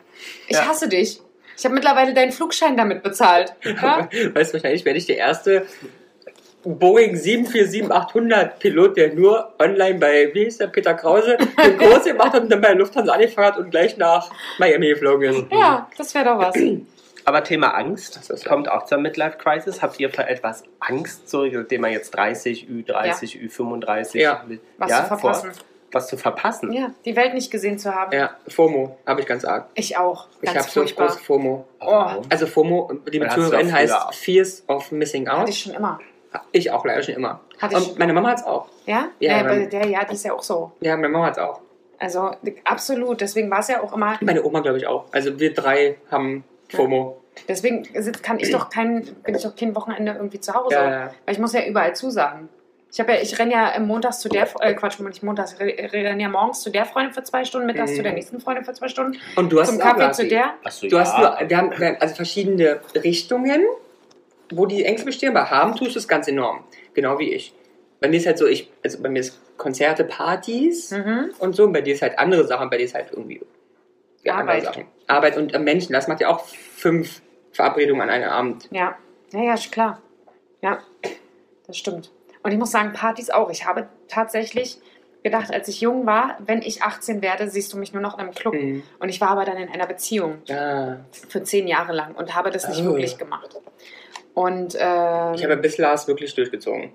[0.47, 0.67] Ich Ja.
[0.67, 1.21] hasse dich.
[1.57, 3.53] Ich habe mittlerweile deinen Flugschein damit bezahlt.
[3.63, 4.07] Ja?
[4.33, 5.65] Weißt du, wahrscheinlich werde ich der erste
[6.63, 12.33] Boeing 747-800 Pilot, der nur online bei, wie hieß der, Peter Krause, den Kurs gemacht
[12.33, 15.45] hat und dann bei Lufthansa angefangen hat und gleich nach Miami geflogen ist.
[15.51, 16.55] ja, das wäre doch was.
[17.25, 19.81] Aber Thema Angst Das ja- kommt auch zur Midlife Crisis.
[19.83, 24.43] Habt ihr vor etwas Angst, so nachdem man jetzt 30, Ü30, Ü35 Ja.
[24.77, 25.51] Was ja, zu verpassen.
[25.53, 26.71] Vor, was zu verpassen?
[26.71, 28.11] Ja, die Welt nicht gesehen zu haben.
[28.15, 29.67] Ja, FOMO habe ich ganz arg.
[29.75, 30.27] Ich auch.
[30.41, 31.07] Ich habe so furchtbar.
[31.07, 31.65] große FOMO.
[31.79, 32.25] Warum?
[32.29, 33.95] Also FOMO, liebe Zuhörerin, heißt.
[34.15, 35.49] Fears of Missing Hatte Out.
[35.49, 35.99] ich schon immer.
[36.51, 37.39] Ich auch leider schon immer.
[37.59, 38.67] Hatte ich Und meine Mama hat's auch.
[38.85, 39.07] Ja?
[39.19, 40.71] Ja, Ja, bei der, ja, die ist ja auch so.
[40.81, 41.61] Ja, meine Mama hat's auch.
[41.97, 42.31] Also
[42.63, 43.21] absolut.
[43.21, 44.17] Deswegen war es ja auch immer.
[44.21, 45.05] Meine Oma, glaube ich, auch.
[45.11, 47.17] Also wir drei haben FOMO.
[47.47, 50.75] Deswegen sitz- kann ich doch kein, bin ich doch kein Wochenende irgendwie zu Hause.
[50.75, 51.05] Ja, ja.
[51.25, 52.49] Weil ich muss ja überall zusagen.
[52.91, 55.93] Ich habe ja, ich renne ja montags zu der, äh, Quatsch, nicht montags, ich re-
[55.93, 57.95] renne ja morgens zu der Freundin für zwei Stunden, mittags Mhm.
[57.97, 60.27] zu der nächsten Freundin für zwei Stunden, Und du hast zum es auch, Kaffee zu
[60.27, 60.53] der.
[60.63, 61.01] Achso, Du ja.
[61.03, 63.61] hast nur, wir haben wir haben also verschiedene Richtungen,
[64.51, 65.33] wo die Ängste bestehen.
[65.33, 66.63] Bei haben tust du es ganz enorm.
[66.93, 67.53] Genau wie ich.
[67.99, 71.31] Bei mir ist halt so, ich, also bei mir ist Konzerte, Partys Mhm.
[71.39, 71.65] und so.
[71.65, 72.69] Und bei dir ist halt andere Sachen.
[72.69, 73.41] Bei dir ist halt irgendwie
[74.23, 74.63] ja, Arbeit.
[74.63, 74.85] Sachen.
[75.07, 75.93] Arbeit und äh, Menschen.
[75.93, 78.67] Das macht ja auch fünf Verabredungen an einem Abend.
[78.71, 78.95] Ja,
[79.31, 80.01] ja, ja, ist klar.
[80.61, 80.79] Ja,
[81.67, 82.11] das stimmt.
[82.43, 83.49] Und ich muss sagen, Partys auch.
[83.49, 84.79] Ich habe tatsächlich
[85.23, 88.21] gedacht, als ich jung war, wenn ich 18 werde, siehst du mich nur noch in
[88.21, 88.53] einem Club.
[88.53, 88.83] Mhm.
[88.99, 92.49] Und ich war aber dann in einer Beziehung Ah, für zehn Jahre lang und habe
[92.51, 92.85] das nicht Oh.
[92.85, 93.49] wirklich gemacht.
[94.39, 96.93] Und ähm, ich habe bis Lars wirklich durchgezogen.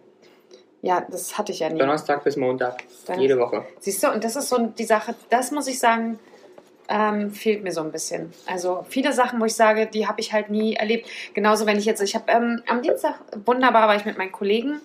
[0.80, 1.78] ja, das hatte ich ja nie.
[1.78, 2.84] Donnerstag bis Montag.
[3.06, 3.66] Dann- Jede Woche.
[3.80, 6.18] Siehst du, und das ist so die Sache, das muss ich sagen,
[6.88, 8.32] ähm, fehlt mir so ein bisschen.
[8.46, 11.06] Also viele Sachen, wo ich sage, die habe ich halt nie erlebt.
[11.34, 14.80] Genauso, wenn ich jetzt, ich habe ähm, am Dienstag, wunderbar, war ich mit meinen Kollegen,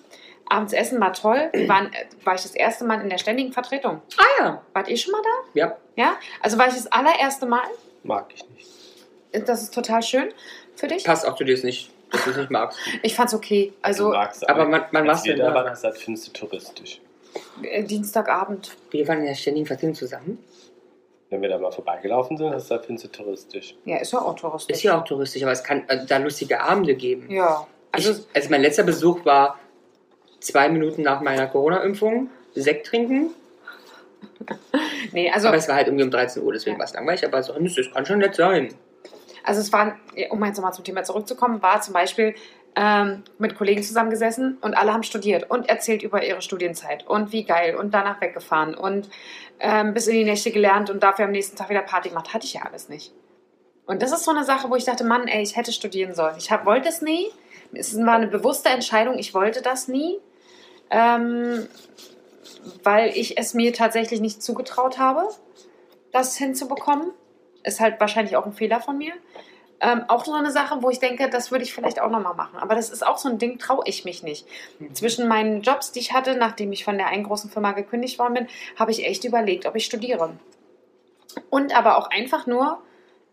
[0.48, 4.02] abends essen war toll, waren, äh, war ich das erste Mal in der ständigen Vertretung.
[4.18, 4.62] Ah ja.
[4.74, 5.58] Wart ihr schon mal da?
[5.60, 5.76] Ja.
[5.96, 6.16] Ja?
[6.42, 7.64] Also war ich das allererste Mal.
[8.02, 9.46] Mag ich nicht.
[9.48, 10.28] Das ist total schön
[10.76, 11.04] für dich.
[11.04, 12.78] Passt auch zu dir, dass nicht, dass du es nicht magst.
[13.02, 13.72] Ich fand's okay.
[13.72, 16.32] du Also magst aber man- man was wir denn da waren, hast du findest du
[16.32, 17.00] touristisch.
[17.62, 18.76] äh, Dienstagabend.
[18.90, 20.38] Wir waren in der ständigen Vertretung zusammen.
[21.30, 23.74] Wenn wir da mal vorbeigelaufen sind, hast du gesagt, findest du touristisch.
[23.84, 24.76] Ja, ist ja auch touristisch.
[24.76, 27.30] Ist ja auch touristisch, aber es kann äh, da lustige Abende geben.
[27.30, 27.66] Ja.
[27.92, 29.58] Also, Also, ich, also mein letzter Besuch war
[30.40, 32.30] zwei Minuten nach meiner Corona-Impfung.
[32.56, 33.30] Sekt trinken.
[35.12, 37.24] nee, also aber es war halt irgendwie um 13 Uhr, deswegen war es langweilig.
[37.24, 38.74] Aber so, das kann schon nett sein.
[39.44, 39.96] Also es war,
[40.30, 42.34] um jetzt nochmal zum Thema zurückzukommen, war zum Beispiel
[42.76, 47.44] ähm, mit Kollegen zusammengesessen und alle haben studiert und erzählt über ihre Studienzeit und wie
[47.44, 49.08] geil und danach weggefahren und
[49.58, 52.32] ähm, bis in die Nächte gelernt und dafür am nächsten Tag wieder Party gemacht.
[52.32, 53.12] Hatte ich ja alles nicht.
[53.86, 56.36] Und das ist so eine Sache, wo ich dachte, Mann, ey, ich hätte studieren sollen.
[56.38, 57.26] Ich hab, wollte es nie.
[57.72, 60.18] Es war eine bewusste Entscheidung, ich wollte das nie.
[60.90, 61.66] Ähm,
[62.82, 65.28] weil ich es mir tatsächlich nicht zugetraut habe,
[66.12, 67.10] das hinzubekommen.
[67.62, 69.12] Ist halt wahrscheinlich auch ein Fehler von mir.
[69.82, 72.58] Ähm, auch so eine Sache, wo ich denke, das würde ich vielleicht auch nochmal machen.
[72.58, 74.46] Aber das ist auch so ein Ding, traue ich mich nicht.
[74.92, 78.34] Zwischen meinen Jobs, die ich hatte, nachdem ich von der einen großen Firma gekündigt worden
[78.34, 80.32] bin, habe ich echt überlegt, ob ich studiere.
[81.48, 82.78] Und aber auch einfach nur,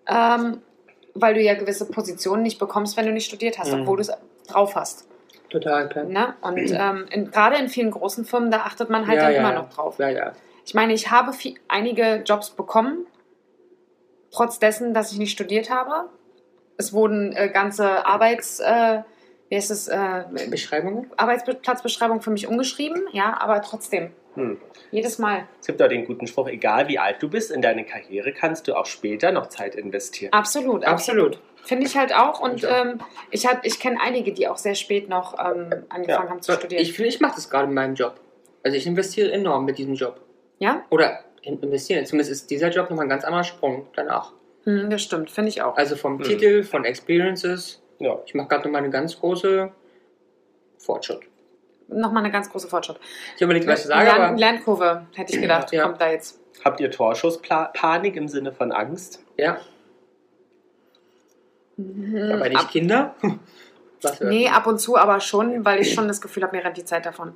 [0.07, 0.61] ähm,
[1.13, 3.81] weil du ja gewisse Positionen nicht bekommst, wenn du nicht studiert hast, Mhm.
[3.81, 4.11] obwohl du es
[4.47, 5.07] drauf hast.
[5.49, 6.05] Total klar.
[6.05, 6.33] Ne?
[6.41, 9.53] Und ähm, gerade in vielen großen Firmen, da achtet man halt Ja, dann ja, immer
[9.53, 9.97] noch drauf.
[9.99, 10.33] Ja, ja.
[10.65, 13.05] Ich meine, ich habe viel, einige Jobs bekommen,
[14.31, 16.09] trotz dessen, dass ich nicht studiert habe.
[16.77, 19.01] Es wurden äh, ganze Arbeits, äh,
[19.49, 21.09] wie heißt es, äh, Beschreibungen?
[21.17, 24.57] Arbeitsplatzbeschreibungen für mich umgeschrieben, ja, aber trotzdem, Hm.
[24.91, 25.47] jedes Mal.
[25.59, 28.67] Es gibt auch den guten Spruch, egal wie alt du bist, in deine Karriere kannst
[28.67, 30.31] du auch später noch Zeit investieren.
[30.33, 31.39] Absolut, Absolut.
[31.63, 32.39] Finde ich halt auch.
[32.39, 32.85] Und Ich auch.
[32.85, 32.99] ähm,
[33.31, 36.29] ich, ich kenne einige, die auch sehr spät noch ähm, angefangen Ja.
[36.29, 36.81] haben zu studieren.
[36.81, 38.21] Ich finde, ich mache das gerade in meinem Job.
[38.63, 40.21] Also ich investiere enorm mit diesem Job.
[40.59, 42.05] ja, Oder investieren.
[42.05, 44.33] Zumindest ist dieser Job nochmal ein ganz anderer Sprung danach.
[44.65, 45.77] hm, das stimmt, finde ich auch.
[45.77, 46.23] Also vom Mhm.
[46.23, 47.81] Titel, von Experiences.
[47.99, 48.19] Ja.
[48.25, 49.71] Ich mache gerade nochmal eine ganz große
[50.77, 51.21] Fortschritt.
[51.88, 52.99] Nochmal eine ganz große Fortschritt.
[53.38, 55.83] Ich überlege, was ich sage, Lern aber Lernkurve, hätte ich gedacht, Ja.
[55.83, 56.39] kommt da jetzt.
[56.65, 59.23] Habt ihr Torschusspanik im Sinne von Angst?
[59.38, 59.57] ja,
[61.77, 62.31] Mhm.
[62.33, 63.15] aber nicht Ab, Kinder.
[64.21, 66.86] Nee, ab und zu aber schon, weil ich schon das Gefühl habe, mir rennt die
[66.86, 67.34] Zeit davon.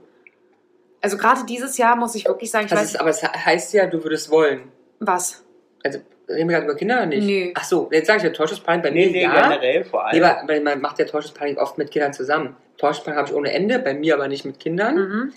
[1.01, 3.73] Also gerade dieses Jahr muss ich wirklich sagen, ich das weiß ist, aber es heißt
[3.73, 4.71] ja, du würdest wollen.
[4.99, 5.43] was.
[5.83, 5.99] Also
[6.29, 7.23] reden wir gerade über Kinder oder nicht?
[7.25, 7.53] Nee.
[7.55, 9.41] Ach so, jetzt sage ich ja Torschusspanik bei mir ja.
[9.49, 10.19] generell vor allem.
[10.19, 12.55] Nee, aber weil man macht ja Torschusspanik oft mit Kindern zusammen.
[12.77, 14.95] Torschusspanik habe ich ohne Ende, bei mir aber nicht mit Kindern.
[14.95, 15.33] Mhm.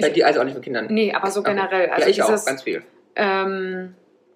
[0.00, 0.86] Bei Ich- dir also auch nicht mit Kindern.
[0.90, 1.50] Nee, aber so Okay.
[1.54, 1.90] generell.
[1.90, 2.82] Also ja, ich dieses, auch, ganz viel.
[3.16, 3.94] ähm,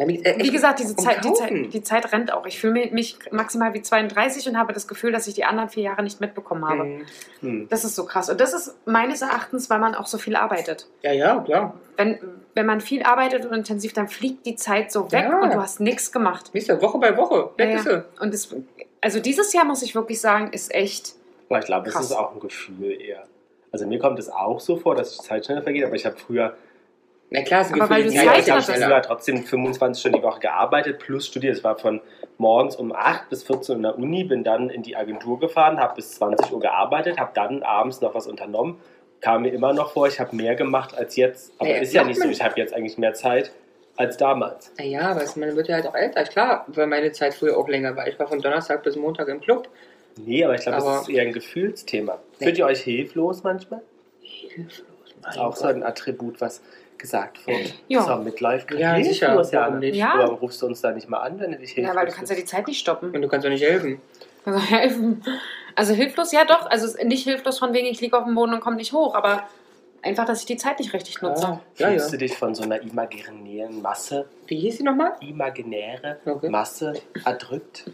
[0.09, 1.33] wie, gesagt, diese Zeit, die.
[1.33, 2.47] Zeit, die Zeit rennt auch.
[2.47, 5.85] Ich fühle mich maximal wie 32 und habe das Gefühl, dass ich die anderen vier
[5.85, 6.85] Jahre nicht mitbekommen habe.
[6.85, 7.07] Mhm.
[7.41, 7.69] Hm.
[7.69, 8.29] Das ist so krass.
[8.31, 10.87] Und das ist meines Erachtens, weil man auch so viel arbeitet.
[11.03, 11.75] Ja, ja, klar.
[11.97, 12.19] Wenn,
[12.55, 15.41] wenn man viel arbeitet und intensiv, dann fliegt die Zeit so weg Ja.
[15.41, 16.51] und du hast nichts gemacht.
[16.53, 17.51] Siehst du, Woche bei Woche.
[17.57, 18.05] Weg Ja, ist sie.
[18.21, 18.55] Und es,
[19.01, 21.15] also dieses Jahr muss ich wirklich sagen, ist echt.
[21.49, 22.07] Aber ich glaube, Krass.
[22.07, 23.25] ist auch ein Gefühl eher.
[23.73, 26.17] Also mir kommt es auch so vor, dass die Zeit schneller vergeht, aber ich habe
[26.17, 26.55] früher,
[27.33, 30.23] Na klar, ist ein Aber weil du Zeit Zeit ich habe trotzdem 25 Stunden die
[30.23, 31.57] Woche gearbeitet plus studiert.
[31.57, 32.03] Es war von
[32.37, 35.81] morgens um 8 bis 14 Uhr in der Uni, bin dann in die Agentur gefahren,
[35.81, 38.81] habe bis 20 Uhr gearbeitet, habe dann abends noch was unternommen.
[39.23, 41.53] Kam mir immer noch vor, ich habe mehr gemacht als jetzt.
[41.59, 43.51] Aber Ja, ist ja nicht so, ich habe jetzt eigentlich mehr Zeit
[43.97, 44.71] als damals.
[44.77, 46.25] Naja, aber es- man wird ja halt auch älter.
[46.25, 48.07] Klar, weil meine Zeit früher auch länger war.
[48.09, 49.69] Ich war von Donnerstag bis Montag im Club.
[50.17, 52.19] Nee, aber ich glaube, das ist eher ein Gefühlsthema.
[52.39, 53.81] Fühlt ihr euch hilflos manchmal?
[54.21, 54.85] Hilflos.
[55.23, 56.61] Das ist auch so ein Attribut, was
[57.03, 57.75] gesagt wird.
[57.89, 58.01] Ja.
[58.03, 59.27] So, Midlife Ja, sicher.
[59.27, 59.81] hilflos, Warum ja.
[59.81, 59.97] nicht?
[59.97, 60.15] Ja.
[60.17, 62.13] Warum rufst du uns da nicht mal an, wenn du dich hilflos Ja, weil du
[62.15, 63.15] kannst ja die Zeit nicht stoppen.
[63.15, 64.01] Und du kannst doch nicht helfen.
[64.47, 65.23] Also helfen.
[65.77, 66.67] Also hilflos, ja doch.
[66.71, 69.43] Also nicht hilflos von wegen, ich liege auf dem Boden und komme nicht hoch, aber
[70.03, 71.47] einfach, dass ich die Zeit nicht richtig nutze.
[71.47, 71.93] Ah, ja, ja.
[71.93, 75.13] Fühlst du dich von so einer imaginären Masse, Wie hieß sie nochmal?
[75.21, 76.49] imaginäre Okay.
[76.49, 76.95] Masse
[77.25, 77.85] erdrückt?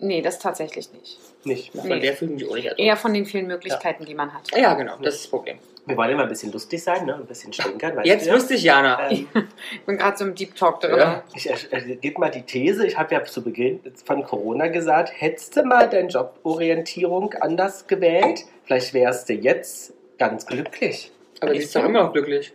[0.00, 1.18] Nee, das tatsächlich nicht.
[1.44, 1.72] Nicht.
[1.72, 2.00] Von Nee.
[2.00, 2.80] der fühle ich mich auch nicht erdrückt.
[2.80, 4.42] Eher von den vielen Möglichkeiten, die man hat.
[4.56, 5.58] Ja, genau, das ist das Problem.
[5.88, 7.14] Wir wollen immer ein bisschen lustig sein, ne?
[7.14, 7.96] ein bisschen stinkern.
[7.96, 9.10] weißt Jetzt du lustig, Jana.
[9.10, 9.26] Ähm,
[9.72, 10.98] Ich bin gerade so im Deep Talk drin.
[10.98, 11.24] Ja.
[11.34, 15.56] ich äh, gebe mal die These, ich habe ja zu Beginn von Corona gesagt, hättest
[15.56, 21.10] du mal deine Joborientierung anders gewählt, vielleicht wärst du jetzt ganz glücklich.
[21.40, 22.52] Aber die ist doch immer noch glücklich.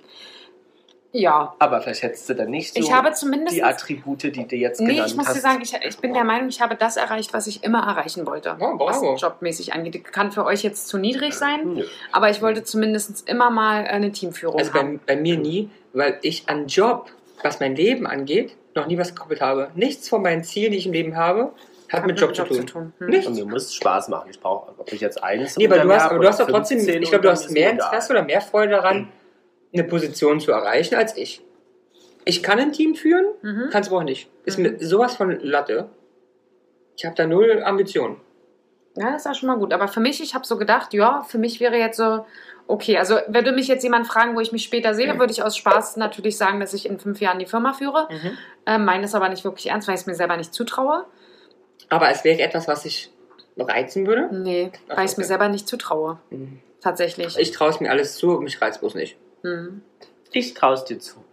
[1.15, 1.53] Ja.
[1.59, 3.55] Aber vielleicht hättest du dann nicht so Ich habe zumindest.
[3.55, 5.35] die Attribute, die du jetzt Nee, genannt ich muss hast.
[5.35, 8.25] dir sagen, ich, ich bin der Meinung, ich habe das erreicht, was ich immer erreichen
[8.25, 8.55] wollte.
[8.59, 9.13] Oh, bravo.
[9.13, 10.03] was jobmäßig angeht.
[10.11, 11.83] Kann für euch jetzt zu niedrig sein, Nö.
[12.11, 14.99] aber ich wollte zumindest immer mal eine Teamführung Also bei, haben.
[15.05, 17.11] bei mir nie, weil ich an Job,
[17.43, 19.69] was mein Leben angeht, noch nie was gekoppelt habe.
[19.75, 21.51] Nichts von meinen Zielen, die ich im Leben habe,
[21.91, 22.91] hat mit Job, zu tun.
[22.97, 23.07] Hm.
[23.07, 23.27] Nicht?
[23.27, 24.29] Und mir muss es Spaß machen.
[24.31, 26.79] Ich brauche, ob ich jetzt eines Nee, aber du hast, aber du hast doch trotzdem,
[26.79, 29.09] 15 ich glaube, du hast mehr Interesse oder mehr Freude daran,
[29.73, 31.41] eine Position zu erreichen als ich.
[32.25, 33.69] Ich kann ein Team führen, Mhm.
[33.71, 34.29] kann es aber auch nicht.
[34.45, 34.63] Ist Mhm.
[34.63, 35.89] mir sowas von Latte.
[36.95, 38.17] Ich habe da null Ambitionen.
[38.95, 39.73] Ja, das ist auch schon mal gut.
[39.73, 42.25] Aber für mich, ich habe so gedacht, ja, für mich wäre jetzt so,
[42.67, 45.57] okay, also würde mich jetzt jemand fragen, wo ich mich später sehe, würde ich aus
[45.57, 48.07] Spaß natürlich sagen, dass ich in fünf Jahren die Firma führe.
[48.67, 51.05] Ähm, meine es aber nicht wirklich ernst, weil ich es mir selber nicht zutraue.
[51.89, 53.11] Aber es wäre etwas, was ich
[53.57, 54.29] reizen würde.
[54.31, 55.27] Nee, Ach, weil ich es mir okay.
[55.29, 56.19] selber nicht zutraue.
[56.29, 56.59] Mhm.
[56.79, 57.37] Tatsächlich.
[57.39, 59.17] Ich traue es mir alles zu, mich reizt bloß nicht.
[59.43, 59.81] Mhm.
[60.31, 61.23] Ich traue es dir zu.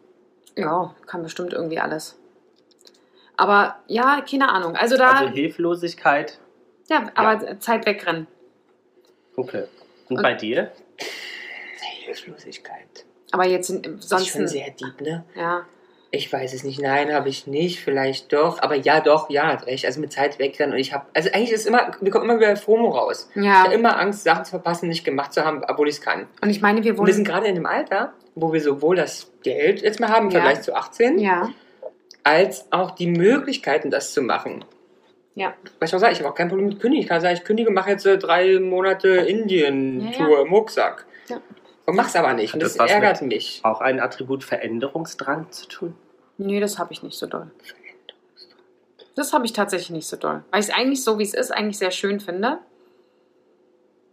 [0.57, 2.17] Ja, kann bestimmt irgendwie alles.
[3.37, 4.77] Aber ja, keine Ahnung.
[4.77, 6.39] Also da, Also Hilflosigkeit.
[6.89, 8.27] ja, aber Zeit wegrennen.
[9.37, 9.65] Okay.
[10.09, 10.71] Und, Und- bei dir?
[12.05, 13.07] Hilflosigkeit.
[13.33, 14.51] Aber jetzt in, Das ist schon sonst.
[14.53, 15.25] sehr deep, ne?
[15.35, 15.65] Ja.
[16.13, 16.81] Ich weiß es nicht.
[16.81, 17.79] Nein, habe ich nicht.
[17.81, 18.61] Vielleicht doch.
[18.63, 19.87] Aber ja, doch, ja, hat recht.
[19.87, 20.73] Also mit Zeit wegrennen.
[20.75, 23.31] Und ich habe, also eigentlich ist immer, wir kommen immer wieder FOMO raus.
[23.35, 23.65] Ich Ja.
[23.65, 26.27] habe immer Angst, Sachen zu verpassen, nicht gemacht zu haben, obwohl ich es kann.
[26.43, 29.31] Und ich meine, wir Und wir sind gerade in dem Alter, wo wir sowohl das
[29.45, 30.41] Geld jetzt mal haben im Ja.
[30.41, 31.49] Vergleich zu 18, Ja.
[32.25, 34.65] als auch die Möglichkeiten, das zu machen.
[35.37, 35.55] Ja.
[35.79, 37.03] Was ich auch sage, ich habe auch kein Problem mit Kündigen.
[37.05, 40.43] Ich kann sagen, ich kündige, mache jetzt äh, drei Monate Indien-Tour ja.
[40.43, 41.07] im Rucksack.
[41.29, 41.41] Ja.
[41.87, 42.55] Und mach's aber nicht.
[42.55, 43.61] Und das, das was ärgert mich.
[43.65, 45.95] Auch ein Attribut Veränderungsdrang zu tun?
[46.39, 47.51] Nee, das habe ich nicht so doll.
[49.17, 50.45] Das habe ich tatsächlich nicht so doll.
[50.51, 52.59] Weil ich es eigentlich so, wie es ist, eigentlich sehr schön finde.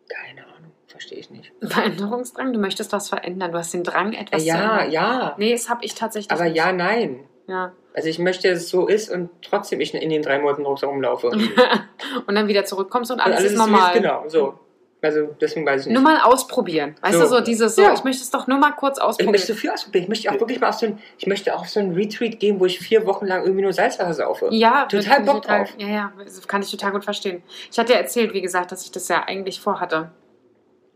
[0.10, 1.52] Keine Ahnung, verstehe ich nicht.
[1.62, 3.52] Veränderungsdrang, du möchtest was verändern.
[3.52, 4.92] Du hast den Drang, etwas zu ja, ändern.
[4.92, 5.36] ja.
[5.38, 6.56] Nee, das habe ich tatsächlich Aber nicht.
[6.58, 7.20] ja, nein.
[7.48, 7.74] ja.
[7.94, 10.90] Also ich möchte, dass es so ist und trotzdem ich in den drei Monaten Rucksack
[10.90, 11.28] rumlaufe.
[11.30, 11.50] Und
[12.28, 13.94] und dann wieder zurückkommst und alles, ist so, wie es- normal.
[13.94, 14.60] Genau, so.
[15.02, 15.94] Also deswegen weiß ich nicht.
[15.94, 16.96] Nur mal ausprobieren.
[17.02, 17.20] Weißt So.
[17.22, 17.94] du, so dieses so, Ja.
[17.94, 19.32] ich möchte es doch nur mal kurz ich ausprobieren.
[19.32, 20.04] möchte viel ausprobieren.
[20.04, 22.40] Ich möchte auch wirklich mal auf so ein, ich möchte auch auf so ein Retreat
[22.40, 24.50] gehen, wo ich vier Wochen lang irgendwie nur Salzwasser saufe.
[24.52, 25.70] ja, Total ich Bock drauf.
[25.78, 27.44] Ja, ja, das kann ich total gut verstehen.
[27.72, 30.12] Ich hatte ja erzählt, wie gesagt, dass ich das ja eigentlich vorhatte.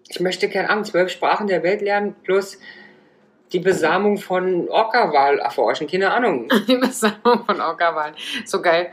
[0.10, 2.58] Ich möchte, keine Ahnung, zwölf Sprachen der Welt lernen, plus
[3.54, 5.86] die Besamung von Orca-Wal erforschen.
[5.88, 6.48] Keine Ahnung.
[6.68, 8.16] Die Besamung von Orca-Wahlen.
[8.46, 8.92] So geil.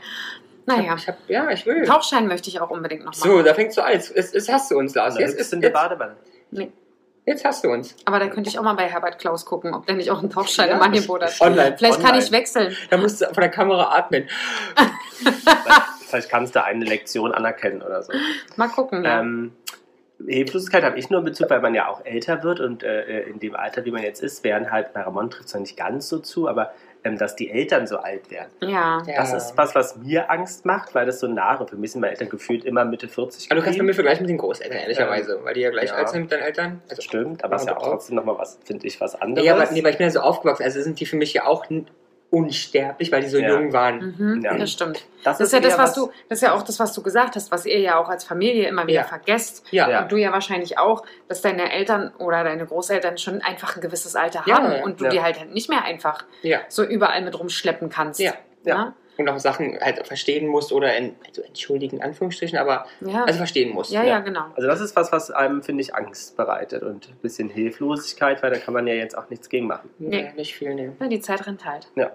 [0.77, 1.83] Naja, Ich hab, ja, ich will.
[1.85, 3.45] Tauchschein möchte ich auch unbedingt noch So, machen.
[3.45, 3.93] da fängst du an.
[3.93, 5.17] Jetzt, jetzt, jetzt hast du uns, Lars.
[5.17, 6.15] Jetzt, ist, in der jetzt, Badewanne.
[7.25, 7.95] jetzt hast du uns.
[8.05, 10.29] Aber da könnte ich auch mal bei Herbert Klaus gucken, ob der nicht auch einen
[10.29, 11.39] Tauchschein Ja, im Angebot hat.
[11.41, 11.75] Online.
[11.77, 12.23] Vielleicht kann online.
[12.23, 12.75] ich wechseln.
[12.89, 14.27] Da musst du von der Kamera atmen.
[16.07, 18.11] Vielleicht kannst du eine Lektion anerkennen oder so.
[18.55, 19.03] Mal gucken.
[19.03, 19.19] Ja.
[19.19, 19.53] Ähm,
[20.27, 23.39] Hilflosigkeit habe ich nur in Bezug, weil man ja auch älter wird und äh, in
[23.39, 26.19] dem Alter, wie man jetzt ist, wären halt, bei Ramon trifft es nicht ganz so
[26.19, 26.73] zu, aber
[27.03, 28.49] ähm, dass die Eltern so alt werden.
[28.61, 29.01] ja.
[29.07, 29.15] Ja.
[29.15, 32.11] Das ist was, was mir Angst macht, weil das so nahe, für mich sind meine
[32.11, 35.39] Eltern gefühlt immer Mitte 40 Aber du kannst bei mir vergleichen mit den Großeltern, ehrlicherweise.
[35.43, 35.95] Weil die ja gleich Ja.
[35.95, 36.81] alt sind mit deinen Eltern.
[36.89, 39.45] Also, Stimmt, aber es ist ja auch Ja, trotzdem nochmal was, finde ich, was anderes.
[39.45, 40.63] ja, aber, nee, aber ich bin ja so aufgewachsen.
[40.63, 41.65] Also sind die für mich ja auch
[42.31, 43.49] unsterblich, weil die so Ja.
[43.49, 44.15] jung waren.
[44.17, 44.57] Mhm, Ja.
[44.57, 45.03] Das stimmt.
[45.23, 47.01] Das, Das ist ja das, eher was du, das ist ja auch das, was du
[47.01, 49.03] gesagt hast, was ihr ja auch als Familie immer wieder Ja.
[49.03, 49.65] vergesst.
[49.71, 50.03] Ja.
[50.03, 54.15] Und du ja wahrscheinlich auch, dass deine Eltern oder deine Großeltern schon einfach ein gewisses
[54.15, 55.09] Alter haben ja, und du ja.
[55.09, 56.59] die halt nicht mehr einfach ja.
[56.69, 58.19] so überall mit rumschleppen kannst.
[58.19, 58.93] Ja, ja.
[59.19, 63.25] Und auch Sachen halt verstehen musst oder in, also entschuldigen, in Anführungsstrichen, aber Ja.
[63.25, 63.91] also verstehen musst.
[63.91, 64.45] ja, ja, genau.
[64.55, 68.51] Also das ist was, was einem, finde ich, Angst bereitet und ein bisschen Hilflosigkeit, weil
[68.51, 69.89] da kann man ja jetzt auch nichts gegen machen.
[69.99, 70.31] Nee, Nee.
[70.37, 70.91] nicht viel, nee.
[70.99, 71.87] Ja, die Zeit rennt halt.
[71.95, 72.11] Ja.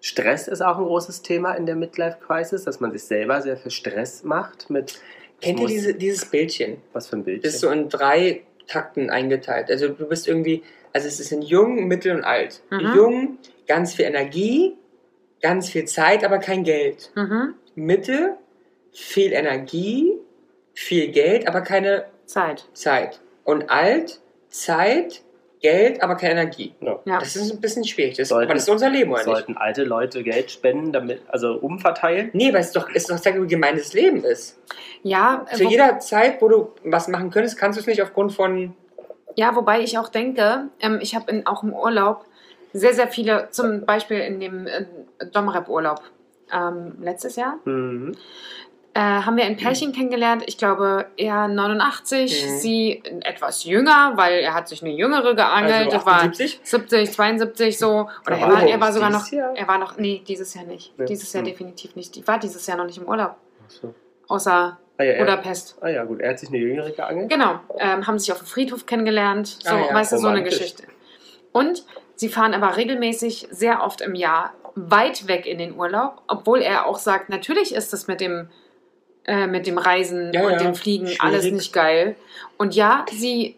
[0.00, 3.70] Stress ist auch ein großes Thema in der Midlife-Crisis, dass man sich selber sehr viel
[3.70, 4.98] Stress macht mit...
[5.42, 6.78] Kennt ihr diese, dieses Bildchen?
[6.92, 7.44] Was für ein Bild?
[7.44, 9.70] Das ist so in drei Takten eingeteilt.
[9.70, 12.62] Also du bist irgendwie, also es ist in jung, mittel und alt.
[12.70, 12.80] Mhm.
[12.94, 14.76] Jung, ganz viel Energie,
[15.40, 17.10] ganz viel Zeit, aber kein Geld.
[17.14, 17.54] Mhm.
[17.74, 18.34] Mittel,
[18.92, 20.12] viel Energie,
[20.74, 22.66] viel Geld, aber keine Zeit.
[22.72, 23.20] Zeit.
[23.44, 25.22] Und alt, Zeit,
[25.60, 26.74] Geld, aber keine Energie.
[26.80, 26.98] Ja.
[27.04, 27.18] Ja.
[27.18, 28.16] Das ist ein bisschen schwierig.
[28.16, 29.26] Das, Sollten- aber das ist unser Leben, oder nicht?
[29.34, 32.30] Sollten alte Leute Geld spenden, damit, also umverteilen?
[32.32, 34.58] Nee, weil es doch, es doch sehr gemeines Leben ist.
[35.02, 38.74] Ja, Zu jeder Zeit, wo du was machen könntest, kannst du es nicht aufgrund von.
[39.36, 42.24] Ja, wobei ich auch denke, ähm, ich habe in- auch im Urlaub
[42.72, 44.86] sehr, sehr viele, zum Beispiel in dem äh,
[45.32, 46.00] Domrep-Urlaub
[46.52, 48.12] ähm, letztes Jahr, Mhm.
[48.94, 50.42] äh, haben wir ein Pärchen kennengelernt.
[50.46, 52.58] Ich glaube, er 89, Mhm.
[52.58, 55.92] sie etwas jünger, weil er hat sich eine jüngere geangelt.
[55.92, 56.60] Also war 78?
[56.64, 58.08] 70, 72 so.
[58.26, 59.56] Oder er war, er war sogar noch, Jahr?
[59.56, 60.92] er war noch, nee, dieses Jahr nicht.
[60.98, 61.04] Ja.
[61.04, 61.50] Dieses Jahr Hm.
[61.50, 62.16] definitiv nicht.
[62.16, 63.36] Ich war dieses Jahr noch nicht im Urlaub.
[63.66, 63.94] Ach so.
[64.28, 65.78] Außer Ah, ja, er, Budapest.
[65.80, 66.20] ah ja, gut.
[66.20, 67.30] Er hat sich eine jüngere geangelt.
[67.30, 70.42] Genau, ähm, haben sich auf dem Friedhof kennengelernt, so, Ah ja, weißt du, so eine.
[70.42, 70.82] Geschichte.
[71.52, 71.84] Und
[72.20, 76.86] sie fahren aber regelmäßig, sehr oft im Jahr, weit weg in den Urlaub, obwohl er
[76.86, 78.50] auch sagt, natürlich ist das mit dem,
[79.24, 81.22] äh, mit dem Reisen Ja, und ja, dem Fliegen schwierig.
[81.22, 82.16] alles nicht geil.
[82.58, 83.56] Und ja, sie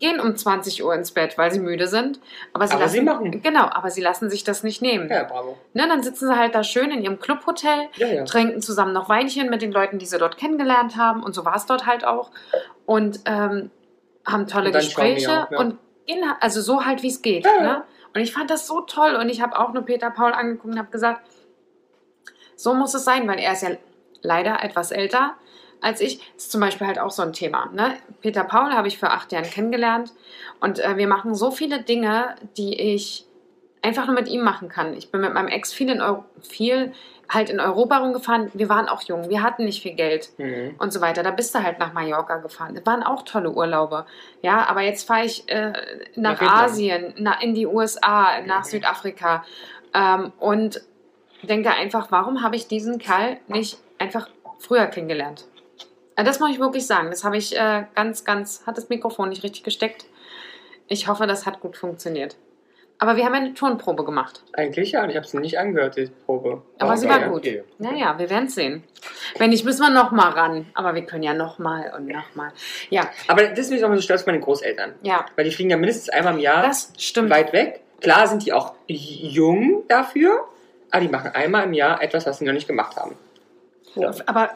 [0.00, 2.18] gehen um 20 Uhr ins Bett, weil sie müde sind.
[2.52, 3.42] Aber sie, Aber lassen, sie machen.
[3.42, 5.08] Genau, aber sie lassen sich das nicht nehmen.
[5.10, 5.58] Ja, bravo.
[5.74, 8.24] Ne, dann sitzen sie halt da schön in ihrem Clubhotel Ja, ja.
[8.24, 11.22] trinken zusammen noch Weinchen mit den Leuten, die sie dort kennengelernt haben.
[11.22, 12.30] Und so war es dort halt auch.
[12.86, 13.70] Und ähm,
[14.26, 15.58] haben tolle Und Gespräche auch, ja.
[15.58, 17.44] und gehen, also so halt, wie es geht.
[17.44, 17.82] Ne?
[18.14, 19.16] Und ich fand das so toll.
[19.16, 21.26] Und ich habe auch nur Peter Paul angeguckt und habe gesagt,
[22.56, 23.70] so muss es sein, weil er ist ja
[24.22, 25.34] leider etwas älter
[25.80, 26.18] als ich.
[26.34, 27.70] Das ist zum Beispiel halt auch so ein Thema.
[27.72, 27.96] Ne?
[28.20, 30.12] Peter Paul habe ich vor acht Jahren kennengelernt.
[30.60, 33.26] Und äh, wir machen so viele Dinge, die ich
[33.82, 34.94] einfach nur mit ihm machen kann.
[34.94, 36.92] Ich bin mit meinem Ex viel in, Eu viel
[37.34, 38.50] halt in Europa rumgefahren.
[38.54, 40.76] Wir waren auch jung, wir hatten nicht viel Geld Mhm.
[40.78, 41.22] und so weiter.
[41.22, 42.74] Da bist du halt nach Mallorca gefahren.
[42.74, 44.06] Das waren auch tolle Urlaube.
[44.42, 45.72] Ja, aber jetzt fahre ich äh,
[46.14, 46.64] nach, Nach.
[46.64, 48.68] Asien, na, in die USA, nach Mhm.
[48.70, 49.44] Südafrika
[49.92, 50.80] ähm, und
[51.42, 54.28] denke einfach, warum habe ich diesen Kerl nicht einfach
[54.58, 55.44] früher kennengelernt?
[56.16, 57.10] Äh, Das muss ich wirklich sagen.
[57.10, 60.06] Das habe ich äh, ganz, ganz, hat das Mikrofon nicht richtig gesteckt.
[60.86, 62.36] Ich hoffe, das hat gut funktioniert.
[63.04, 64.42] Aber wir haben eine Turnprobe gemacht.
[64.54, 66.62] Eigentlich ja, und ich habe es nicht angehört, die Probe.
[66.78, 67.40] Aber Oh, sie war gut.
[67.40, 67.62] okay.
[67.76, 68.82] Naja, wir werden es sehen.
[69.36, 70.64] Wenn nicht, müssen wir noch mal ran.
[70.72, 72.50] Aber wir können ja noch mal und noch mal.
[72.88, 74.94] Ja, Aber das bin ich auch mal so stolz auf meine Großeltern.
[75.02, 77.28] ja, Weil die fliegen ja mindestens einmal im Jahr das stimmt.
[77.28, 77.82] weit weg.
[78.00, 80.48] Klar sind die auch jung dafür,
[80.90, 83.16] aber die machen einmal im Jahr etwas, was sie noch nicht gemacht haben.
[84.24, 84.48] Aber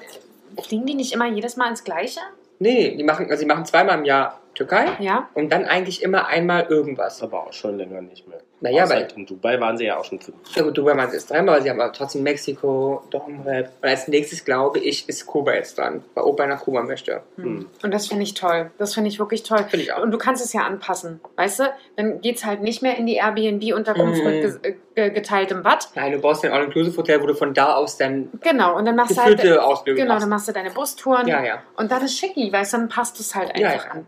[0.62, 2.20] fliegen die nicht immer jedes Mal ins Gleiche?
[2.60, 5.28] Nee, die machen, also die machen zweimal im Jahr Türkei Ja.
[5.34, 7.22] und dann eigentlich immer einmal irgendwas.
[7.22, 8.38] Aber auch schon länger nicht mehr.
[8.60, 10.36] Naja, Außer weil- in Dubai waren sie ja auch schon fünf.
[10.56, 13.70] Ja gut, Dubai machen sie jetzt dreimal, aber sie haben aber trotzdem Mexiko, Domrep.
[13.80, 17.22] Und als nächstes, glaube ich, ist Kuba jetzt dran, weil Opa nach Kuba möchte.
[17.36, 17.68] Hm.
[17.84, 18.72] Und das finde ich toll.
[18.78, 19.58] Das finde ich wirklich toll.
[19.68, 20.02] Finde ich auch.
[20.02, 21.20] Und du kannst es ja anpassen.
[21.36, 21.64] Weißt du?
[21.96, 24.28] Dann geht es halt nicht mehr in die Airbnb-Unterkunft Mhm.
[24.28, 25.90] mit ge ge geteiltem Bad.
[25.94, 28.76] Nein, du brauchst ein All-Inclusive-Hotel, wo du von da aus dann Genau.
[28.76, 29.38] Und dann machst du halt.
[29.58, 30.22] Ausbildung Genau, machst.
[30.24, 31.28] dann machst du deine Bustouren.
[31.28, 31.62] Ja, ja.
[31.76, 33.90] Und dann ist schicki, weißt du, dann passt es halt Ja, einfach ja.
[33.92, 34.06] an.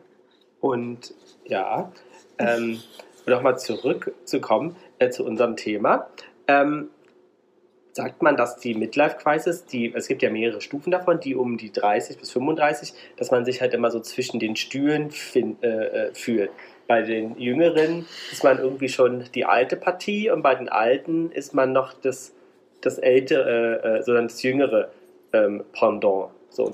[0.61, 1.91] Und ja,
[2.39, 2.81] ähm,
[3.27, 6.09] um nochmal zurückzukommen äh, zu unserem Thema.
[6.49, 6.91] Ähm,
[7.93, 11.73] sagt man, dass die Midlife-Crisis, die, es gibt ja mehrere Stufen davon, die um die
[11.73, 16.15] 30 bis 35, dass man sich halt immer so zwischen den Stühlen fin, äh, äh,
[16.15, 16.51] fühlt.
[16.87, 21.55] Bei den Jüngeren ist man irgendwie schon die alte Partie und bei den Alten ist
[21.55, 22.33] man noch das,
[22.81, 24.91] das ältere, äh, äh, sondern das jüngere
[25.33, 26.31] ähm, Pendant.
[26.49, 26.73] So,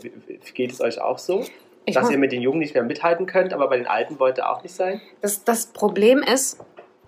[0.54, 1.44] geht es euch auch so?
[1.86, 4.38] Ich dass ihr mit den Jungen nicht mehr mithalten könnt, aber bei den Alten wollt
[4.38, 5.00] ihr auch nicht sein?
[5.20, 6.58] Das, das Problem ist,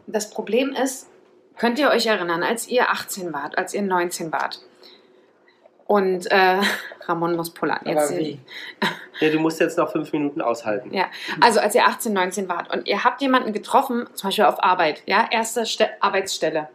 [0.06, 1.08] das Problem ist,
[1.56, 4.62] könnt ihr euch erinnern, als ihr 18 wart, als ihr 19 wart?
[5.86, 6.60] Und äh,
[7.06, 7.80] Ramon muss pullern.
[7.80, 8.38] Aber Jetzt, wie?
[9.20, 10.94] Ja, du musst jetzt noch fünf Minuten aushalten.
[10.94, 11.06] Ja,
[11.40, 15.02] also als ihr 18, 19 wart und ihr habt jemanden getroffen, zum Beispiel auf Arbeit,
[15.06, 16.68] ja, erste Ste Arbeitsstelle.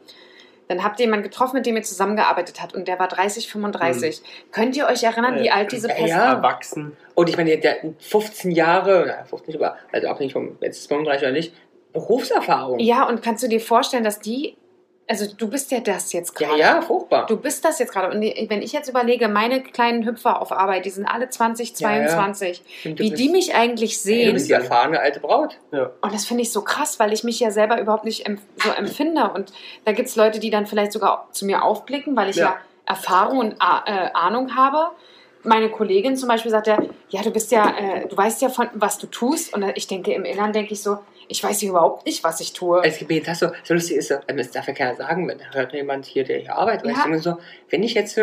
[0.73, 4.23] Dann habt ihr jemanden getroffen, mit dem ihr zusammengearbeitet habt und der war 30, 35.
[4.51, 6.33] Könnt ihr euch erinnern, wie alt diese Person ja.
[6.33, 6.97] Erwachsen.
[7.13, 10.81] Und ich meine, der hat 15 Jahre, na, 15 aber, also abhängig vom, jetzt ist
[10.81, 11.53] es 35 oder nicht,
[11.93, 12.79] Berufserfahrung.
[12.79, 14.57] Ja, und kannst du dir vorstellen, dass die
[15.07, 16.59] Also du bist ja das jetzt Ja, gerade.
[16.59, 17.25] ja, furchtbar.
[17.25, 18.15] Du bist das jetzt gerade.
[18.15, 21.93] Und wenn ich jetzt überlege, meine kleinen Hüpfer auf Arbeit, die sind alle 20, Ja,
[22.03, 22.07] ja.
[22.07, 24.33] 22, Und du wie die mich eigentlich Du sehen.
[24.33, 25.57] bist die erfahrene alte Braut.
[25.71, 25.91] Ja.
[26.01, 28.69] Und das finde ich so krass, weil ich mich ja selber überhaupt nicht empf so
[28.71, 29.29] empfinde.
[29.33, 29.51] Und
[29.83, 32.57] da gibt es Leute, die dann vielleicht sogar zu mir aufblicken, weil ich ja, Ja.
[32.85, 34.91] Erfahrung und äh, Ahnung habe.
[35.43, 36.77] Meine Kollegin zum Beispiel sagt ja,
[37.09, 39.53] ja, du bist ja, äh, du weißt ja von, was du tust.
[39.53, 42.81] Und ich denke, im Inneren denke ich so, ich weiß überhaupt nicht, was ich tue.
[42.83, 45.37] Es gibt jetzt so, so lustig ist so, ähm, das darf ja keiner sagen, wenn
[45.37, 46.85] da hört jemand hier, der hier arbeitet.
[46.87, 46.93] Ja.
[46.97, 47.37] Ich denke so,
[47.69, 48.19] wenn ich jetzt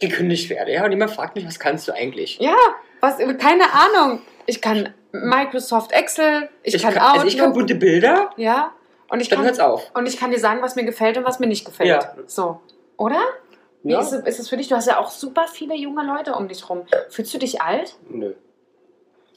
[0.00, 2.38] gekündigt werde, ja, und jemand fragt mich, was kannst du eigentlich?
[2.38, 2.56] Ja,
[3.00, 4.22] was, keine Ahnung.
[4.46, 7.26] Ich kann Microsoft Excel, ich, kann, also Outlook.
[7.26, 8.72] ich kann bunte Bilder, ja,
[9.10, 9.90] und ich dann kann, hört's auf.
[9.94, 11.88] und ich kann dir sagen, was mir gefällt und was mir nicht gefällt.
[11.88, 12.14] Ja.
[12.26, 12.60] So,
[12.96, 13.20] oder?
[13.82, 14.00] Wie Ja.
[14.00, 14.68] ist, es, ist es für dich?
[14.68, 16.84] Du hast ja auch super viele junge Leute um dich rum.
[17.10, 17.96] Fühlst du dich alt?
[18.08, 18.34] Nö.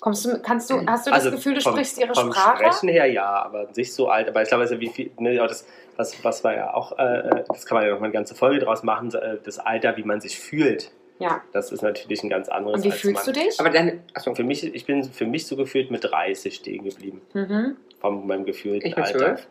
[0.02, 2.58] Kommst du, kannst du, hast du das Gefühl, du Also vom- sprichst ihre vom Sprache?
[2.58, 4.28] Sprechen her ja, aber an sich so alt.
[4.28, 7.66] Aber ich glaube, also wie viel, ne, das, was, was war ja auch, äh, das
[7.68, 10.20] kann man ja noch mal eine ganze Folge draus machen, äh, das Alter, wie man
[10.20, 10.91] sich fühlt.
[11.20, 11.41] Ja.
[11.54, 12.78] Das ist natürlich ein ganz anderes.
[12.78, 13.39] Und wie als fühlst du man.
[13.41, 13.60] dich?
[13.60, 17.22] Aber dann, achso, Für mich, ich bin für mich so gefühlt mit 30 stehen geblieben.
[17.34, 17.78] Mhm.
[17.99, 19.20] Von meinem gefühlten ich bin Alter.
[19.20, 19.47] zwölf.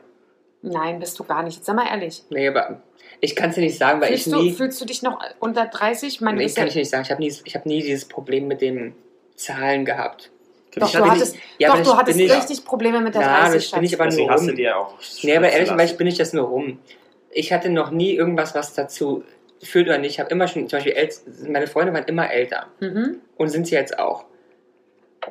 [0.62, 1.58] Nein, bist du gar nicht.
[1.58, 2.24] Jetzt sei mal ehrlich.
[2.28, 2.82] Nee, aber
[3.20, 5.22] ich kann es dir nicht sagen, weil Fühlst ich du, nie, fühlst du dich noch
[5.38, 6.08] unter 30?
[6.08, 7.04] Ich meine, du nee, kann ja, ich nicht sagen.
[7.04, 8.96] Ich habe nie, ich hab nie dieses Problem mit den
[9.36, 10.32] Zahlen gehabt.
[10.76, 13.40] Doch, du hattest, ich- ja, doch, du ich hattest ich- richtig Probleme mit der Ja,
[13.40, 14.56] 30 das bin ich aber Deswegen nur hast du rum.
[14.56, 14.94] dir auch.
[15.22, 15.96] Nee, aber ehrlicherweise lassen.
[15.98, 16.78] bin ich das nur rum.
[17.32, 19.24] Ich hatte noch nie irgendwas, was dazu
[19.62, 20.12] führt oder nicht.
[20.12, 20.94] Ich habe immer schon, zum Beispiel,
[21.48, 23.16] meine Freunde waren immer älter Mhm.
[23.36, 24.24] und sind sie jetzt auch.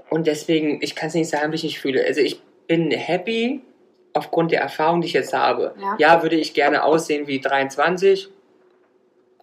[0.09, 2.03] Und deswegen, ich kann es nicht sagen, wie ich mich fühle.
[2.05, 3.61] Also ich bin happy
[4.13, 5.73] aufgrund der Erfahrung, die ich jetzt habe.
[5.79, 5.95] Ja.
[5.99, 8.29] Ja, würde ich gerne aussehen wie 23.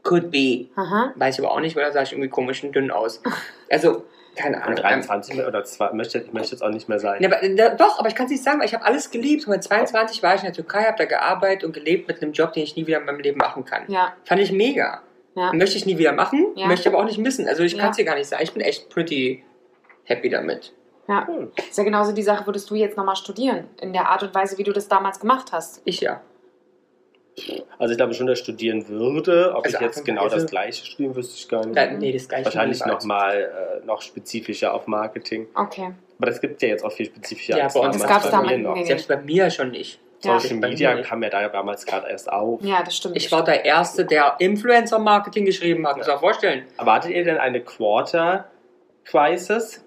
[0.03, 0.67] Could be.
[0.77, 1.13] Aha.
[1.17, 3.21] Weiß ich aber auch nicht, weil da sah ich irgendwie komisch und dünn aus.
[3.71, 4.05] Also,
[4.37, 4.77] keine Und Ahnung.
[4.77, 7.23] 23 oder zwei, möchte, ich möchte jetzt auch nicht mehr sein.
[7.23, 9.47] Ja, aber, da, doch, aber ich kann es nicht sagen, weil ich habe alles geliebt.
[9.49, 12.53] Mit 22 war ich in der Türkei, habe da gearbeitet und gelebt mit einem Job,
[12.53, 13.83] den ich nie wieder in meinem Leben machen kann.
[13.89, 15.03] Ja, Fand ich mega.
[15.35, 15.53] ja.
[15.53, 16.67] Möchte ich nie wieder machen, Ja.
[16.67, 17.49] möchte aber auch nicht missen.
[17.49, 17.81] Also ich Ja.
[17.83, 18.43] kann es dir gar nicht sagen.
[18.43, 19.43] Ich bin echt pretty
[20.05, 20.73] happy damit.
[21.09, 21.27] ja.
[21.27, 21.53] Hm.
[21.69, 23.69] Ist ja genauso die Sache, würdest du jetzt nochmal studieren?
[23.81, 25.81] In der Art und Weise, wie du das damals gemacht hast.
[25.85, 26.21] Ich ja.
[27.79, 29.53] Also ich glaube schon, dass ich studieren würde.
[29.55, 31.77] Ob Also ich jetzt genau das gleiche studieren, wüsste ich gar nicht.
[31.77, 32.47] Da, nee, das gleiche.
[32.47, 35.47] Wahrscheinlich nochmal äh, noch spezifischer auf Marketing.
[35.55, 35.93] Okay.
[36.19, 38.59] Aber das gibt ja jetzt auch viel spezifischer Ja, als damals gab's bei damals mir
[38.59, 38.75] noch.
[38.75, 38.87] nicht.
[38.87, 40.01] Selbst bei mir schon nicht.
[40.25, 40.41] Ja.
[40.41, 42.63] Social Media kam ja da damals gerade erst auf.
[42.63, 43.17] Ja, das stimmt.
[43.19, 45.99] Ich das war der Erste, der Influencer-Marketing geschrieben hat.
[45.99, 46.65] Muss man vorstellen.
[46.79, 48.47] Erwartet ihr denn eine Quarter
[49.05, 49.85] Crisis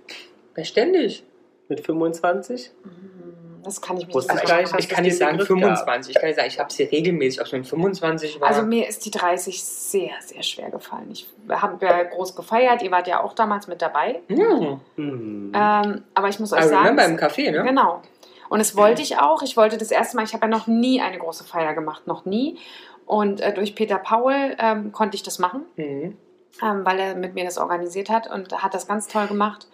[0.56, 1.24] Ja, ständig.
[1.68, 2.70] mit 25?
[2.84, 3.19] Hm,
[3.64, 4.76] Das kann ich mir nicht ich sagen.
[4.80, 5.78] Ich kann es nicht sagen Begriff gab.
[5.78, 6.16] 25.
[6.16, 7.40] Ich kann nicht sagen, ich habe sie regelmäßig.
[7.42, 8.48] Ob es mit 25 war.
[8.48, 11.10] Also mir ist die 30 sehr, sehr schwer gefallen.
[11.12, 12.82] Ich habe ja groß gefeiert.
[12.82, 14.22] Ihr wart ja auch damals mit dabei.
[14.28, 14.80] hm.
[14.96, 15.52] Hm.
[15.56, 17.64] Ähm, aber ich muss euch I sagen, remember im Café, ne?
[17.64, 18.02] Genau.
[18.50, 19.42] Und das wollte ich auch.
[19.44, 22.26] Ich wollte das erste Mal, ich habe ja noch nie eine große Feier gemacht, noch
[22.26, 22.58] nie.
[23.06, 26.18] Und äh, durch Peter Paul ähm, konnte ich das machen, Mhm.
[26.64, 29.68] ähm, weil er mit mir das organisiert hat und hat das ganz toll gemacht.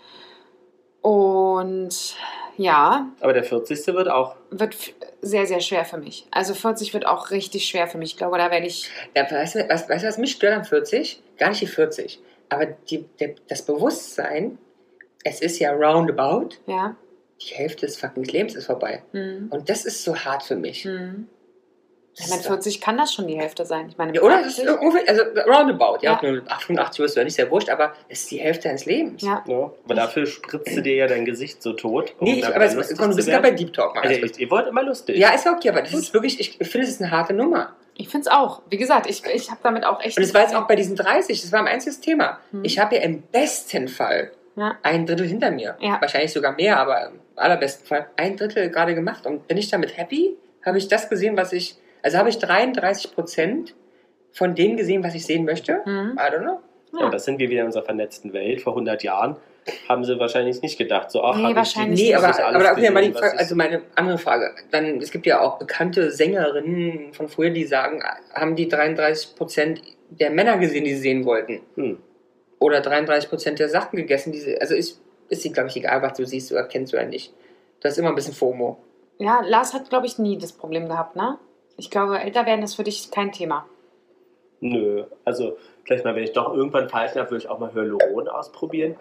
[1.02, 2.16] Und
[2.58, 3.86] ja, Aber der 40.
[3.88, 4.36] wird auch.
[4.52, 4.76] wird
[5.22, 6.28] sehr, sehr schwer für mich.
[6.32, 8.12] Also 40 wird auch richtig schwer für mich.
[8.12, 8.90] Ich glaube, da werde ich.
[9.16, 11.22] Ja, weißt, du, was, weißt du, was mich stört an 40?
[11.38, 12.20] Gar nicht die 40.
[12.50, 14.58] Aber die, der, das Bewusstsein,
[15.24, 16.96] es ist ja roundabout, Ja.
[17.42, 19.02] die Hälfte des fucking Lebens ist vorbei.
[19.12, 19.48] Hm.
[19.50, 20.84] Und das ist so hart für mich.
[20.84, 21.28] Hm.
[22.18, 23.88] Ich meine, ist- 40 kann das schon die Hälfte sein.
[23.90, 24.40] Ich meine, Ja, oder?
[24.42, 24.80] Ist 80?
[24.80, 26.12] ungefähr, also roundabout, ja.
[26.12, 26.14] Ja.
[26.14, 29.22] Ob du 88 wirst oder nicht, sehr wurscht, aber es ist die Hälfte deines Lebens.
[29.22, 29.44] Ja.
[29.48, 32.14] Ja, aber dafür spritzt du dir ja dein Gesicht so tot.
[32.20, 33.52] um Nee, ich, aber es, komm, du bist gerade bei.
[33.52, 33.96] Deep Talk.
[33.96, 35.18] Mal Also, ich, ihr wollt immer lustig.
[35.18, 37.76] ja, ist ja okay, aber das ist wirklich, ich finde, es ist eine harte Nummer.
[37.98, 38.62] Ich finde es auch.
[38.70, 40.18] Wie gesagt, ich, ich habe damit auch echt.
[40.18, 42.40] Und es war jetzt auch bei diesen 30, das war mein einziges Thema.
[42.52, 42.64] Hm.
[42.66, 44.78] Ich habe ja im besten Fall Ja.
[44.84, 45.78] ein Drittel hinter mir.
[45.80, 46.00] Ja.
[46.02, 49.26] Wahrscheinlich sogar mehr, aber im allerbesten Fall ein Drittel gerade gemacht.
[49.26, 50.36] Und bin ich damit happy?
[50.66, 51.76] Habe ich das gesehen, was ich.
[52.06, 53.74] Also habe ich 33 Prozent
[54.32, 55.84] von dem gesehen, was ich sehen möchte?
[55.86, 56.16] Hm.
[56.16, 56.60] I don't know.
[57.00, 58.62] Ja, das sind wir wieder in unserer vernetzten Welt.
[58.62, 59.38] Vor 100 Jahren
[59.90, 62.18] haben sie wahrscheinlich nicht gedacht, so, ach, Nee, ich wahrscheinlich die- Nee, nicht.
[62.20, 64.52] aber, das ist alles aber da okay, gesehen, was Frage, also meine andere Frage.
[64.70, 68.04] Dann, es gibt ja auch bekannte Sängerinnen von früher, die sagen,
[68.36, 69.82] haben die 33 Prozent
[70.12, 71.62] der Männer gesehen, die sie sehen wollten?
[71.74, 71.98] Hm.
[72.60, 74.62] Oder 33 Prozent der Sachen gegessen, die sie.
[74.62, 77.34] Also ist, ist sie, glaube ich, egal, was du siehst oder kennst oder nicht.
[77.80, 78.78] Das ist immer ein bisschen FOMO.
[79.18, 81.40] Ja, Lars hat, glaube ich, nie das Problem gehabt, ne?
[81.78, 83.66] Ich glaube, älter werden ist für dich kein Thema.
[84.62, 88.30] Nö, also vielleicht mal, wenn ich doch irgendwann falsch habe, würde ich auch mal Hyaluron
[88.30, 88.96] ausprobieren.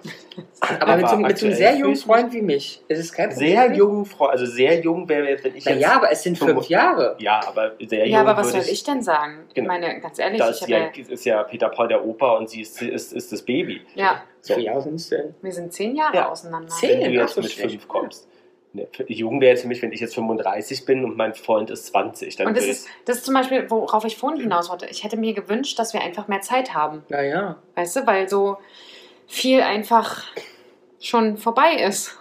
[0.81, 3.31] Aber, mit, so, mit so einem sehr jungen ich Freund wie mich ist es kein
[3.31, 3.49] Problem.
[3.49, 5.75] Sehr jungen Freund, also sehr jung wäre jetzt, wenn ich jetzt...
[5.81, 7.15] Naja, aber es sind fünf Jahre.
[7.21, 9.45] Ja, aber sehr Ja, jung aber was würde soll ich denn sagen?
[9.49, 9.69] Ich Genau.
[9.69, 12.37] meine, ganz ehrlich, Da ich ist habe ja, ja, ist ja Peter Paul der Opa
[12.37, 13.81] und sie ist, ist, ist das Baby.
[13.95, 14.55] ja, So.
[14.55, 15.35] Vier Jahre sind es denn?
[15.41, 16.29] wir sind zehn Jahre Ja.
[16.31, 16.69] auseinander.
[16.69, 17.01] Zehn?
[17.01, 17.71] Wenn du Ach jetzt so mit schlecht.
[17.71, 18.29] fünf kommst.
[18.75, 21.87] Ne, Jugend wäre jetzt für mich, wenn ich jetzt 35 bin und mein Freund ist
[21.87, 22.35] 20.
[22.35, 24.87] Dann Und das ist, das ist zum Beispiel, worauf ich vorhin hinaus wollte.
[24.87, 27.05] Ich hätte mir gewünscht, dass wir einfach mehr Zeit haben.
[27.09, 27.57] Naja.
[27.77, 28.59] Weißt du, weil so
[29.29, 30.25] viel einfach
[31.01, 32.19] schon vorbei ist.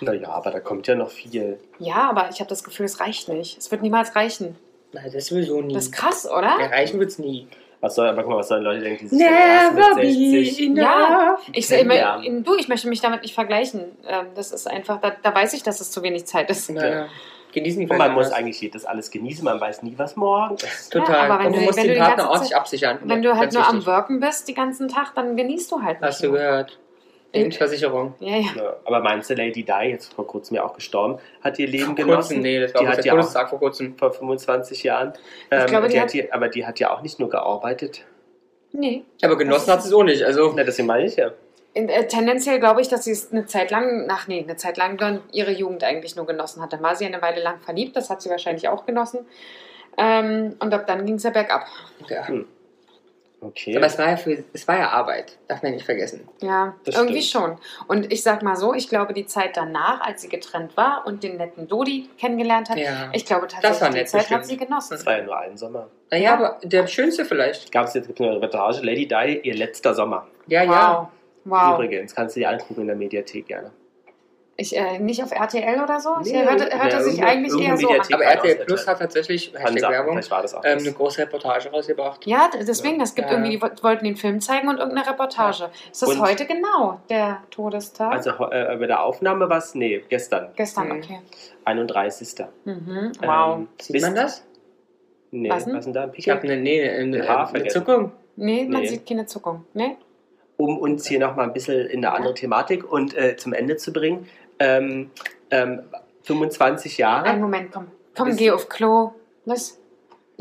[0.00, 1.58] naja, aber da kommt ja noch viel.
[1.80, 3.58] Ja, aber ich habe das Gefühl, es reicht nicht.
[3.58, 4.56] Es wird niemals reichen.
[4.92, 5.74] Na, das sowieso nie.
[5.74, 6.58] Das ist krass, oder?
[6.60, 7.48] Erreichen wird's nie.
[7.82, 11.36] Was soll, aber guck mal, was sollen Leute denken, die sich erst mit 60 Ja,
[11.50, 12.44] ich, ich, kennenlernen?
[12.44, 13.96] du, ich möchte mich damit nicht vergleichen.
[14.06, 16.70] Ähm, Das ist einfach, da, da weiß ich, dass es zu wenig Zeit ist.
[16.70, 17.06] Naja.
[17.52, 18.38] Genießen die Und man muss anders.
[18.38, 20.90] eigentlich das alles genießen, man weiß nie, was morgen ist.
[20.92, 21.28] Total.
[21.28, 22.98] Ja, aber wenn Und du du- musst wenn den Partner ordentlich absichern.
[23.02, 23.86] Wenn du halt Ganz nur am wichtig.
[23.88, 26.08] Worken bist den ganzen Tag, dann genießt du halt nicht.
[26.08, 26.78] Hast du gehört.
[27.32, 28.14] Lebensversicherung.
[28.20, 28.48] Ja, ja.
[28.56, 31.86] Ja, aber meinst du, Lady Di, jetzt vor kurzem ja auch gestorben, hat ihr Leben
[31.86, 32.36] Vor genossen?
[32.36, 33.96] kurzem, nee, das war die hat der ja auch Todestag vor kurzem.
[33.96, 35.12] vor 25 Jahren.
[35.50, 38.04] Ähm, glaube, die die hat die, aber die hat ja auch nicht nur gearbeitet.
[38.72, 39.04] Nee.
[39.22, 40.22] Aber genossen hat sie es auch nicht.
[40.24, 41.32] Also, Na, deswegen meine ich ja.
[41.74, 44.76] In, äh, tendenziell glaube ich, dass sie es eine Zeit lang, ach nee, eine Zeit
[44.76, 46.72] lang dann ihre Jugend eigentlich nur genossen hat.
[46.72, 49.26] Dann war sie eine Weile lang verliebt, das hat sie wahrscheinlich auch genossen.
[49.96, 51.66] Ähm, und ab dann ging es ja bergab.
[52.08, 52.26] ja.
[53.44, 53.76] Okay.
[53.76, 55.36] Aber es war, ja für, es war ja Arbeit.
[55.48, 56.28] Darf man nicht vergessen.
[56.40, 57.44] Ja, Das irgendwie stimmt.
[57.44, 57.58] schon.
[57.88, 61.24] Und ich sag mal so, ich glaube, die Zeit danach, als sie getrennt war und
[61.24, 63.10] den netten Dodi kennengelernt hat, Ja.
[63.12, 64.38] ich glaube Das tatsächlich, war die Zeit bestimmt.
[64.40, 64.88] hat sie genossen.
[64.92, 65.88] das war ja nur ein Sommer.
[66.12, 67.72] Naja, aber der schönste vielleicht.
[67.72, 70.26] Gab es jetzt eine Reportage, Lady Di, ihr letzter Sommer.
[70.46, 70.98] Ja, ja.
[71.00, 71.08] Wow.
[71.44, 71.74] Wow.
[71.74, 73.72] Übrigens, kannst du dir angucken in der Mediathek gerne.
[74.56, 76.10] Ich, äh, nicht auf RTL oder so?
[76.22, 78.14] Ich Nee, hörte, hörte ja, sich irgendwo- eigentlich irgendwo eher so an.
[78.14, 80.54] Aber RTL Plus hat tatsächlich, Hashtag Werbung, das ähm, das.
[80.64, 82.26] eine große Reportage rausgebracht.
[82.26, 83.34] Ja, deswegen, es gibt Ja.
[83.36, 85.70] irgendwie, die wo- wollten den Film zeigen und irgendeine Reportage.
[85.90, 88.12] Ist das Und- heute genau, der Todestag?
[88.12, 90.96] Also äh, bei der Aufnahme war es, nee, gestern, Gestern, Mhm.
[90.98, 91.20] okay.
[91.64, 92.44] 31.
[92.64, 93.12] Mhm.
[93.22, 93.56] Wow.
[93.58, 94.44] Ähm, Sieht man das?
[95.30, 95.76] Nee, Was was, denn?
[95.76, 96.02] ist denn da?
[96.04, 97.70] Ein Ich habe eine, nee, eine, eine, eine vergessen.
[97.80, 98.12] Zuckung.
[98.36, 98.86] nee, man nee.
[98.88, 99.64] sieht keine Zuckung.
[99.72, 99.96] Nee?
[100.58, 103.92] Um uns hier nochmal ein bisschen in eine andere Thematik und äh, zum Ende zu
[103.92, 104.28] bringen.
[104.64, 105.10] Ähm,
[105.50, 105.82] ähm,
[106.24, 107.26] 25 Jahre.
[107.26, 107.88] Einen Moment, komm.
[108.16, 109.12] Komm, geh auf Klo.
[109.44, 109.78] Los.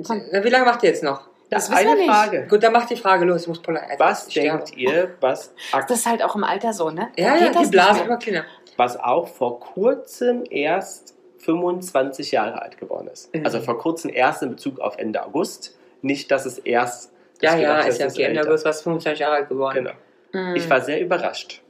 [0.06, 0.22] Komm.
[0.32, 1.28] Na, wie lange macht ihr jetzt noch?
[1.50, 2.10] Das eine wissen wir nicht.
[2.10, 2.48] Frage.
[2.50, 3.42] Gut, dann macht die Frage los.
[3.42, 4.64] Ich muss Paula Was ich sterbe.
[4.64, 7.10] denkt ihr, was, ak- Das ist halt auch im Alter so, ne?
[7.18, 8.06] Da Ja, ja, geht die das nicht Blase mehr.
[8.06, 8.46] immer kleiner.
[8.78, 13.34] was auch vor kurzem erst 25 Jahre alt geworden ist?
[13.36, 13.44] Mhm.
[13.46, 15.78] Also vor kurzem erst in Bezug auf Ende August.
[16.02, 17.12] Nicht, dass es erst.
[17.42, 18.24] Ja, ich ja, gedacht, ist ja das okay.
[18.24, 18.42] Ende.
[18.44, 19.90] August warst 25 Jahre alt geworden.
[20.32, 20.48] Genau.
[20.50, 20.56] Mhm.
[20.56, 21.62] Ich war sehr überrascht.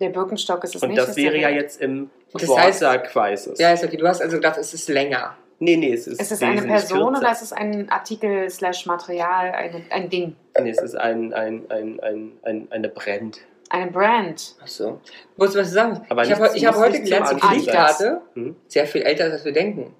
[0.00, 1.00] Der Birkenstock ist es Und nicht.
[1.00, 3.58] das ist wäre ja jetzt im Das heißt- Quarter Crisis.
[3.58, 3.96] Ja, ist okay.
[3.96, 5.36] Du hast also gedacht, es ist länger.
[5.58, 6.20] nee, nee, es ist.
[6.20, 7.18] Ist es eine Person kürzer.
[7.22, 10.36] oder ist es ein Artikel slash Material, eine, ein Ding?
[10.60, 13.40] Nee, es ist ein, ein, ein, ein, ein, eine Brand.
[13.70, 14.54] Eine Brand.
[14.62, 15.00] Ach so.
[15.36, 16.06] Wolltest du was sagen?
[16.10, 18.54] Aber ich habe hab muss heute gelernt, die Kreditkarte Hm?
[18.68, 19.94] sehr viel älter ist, als wir denken.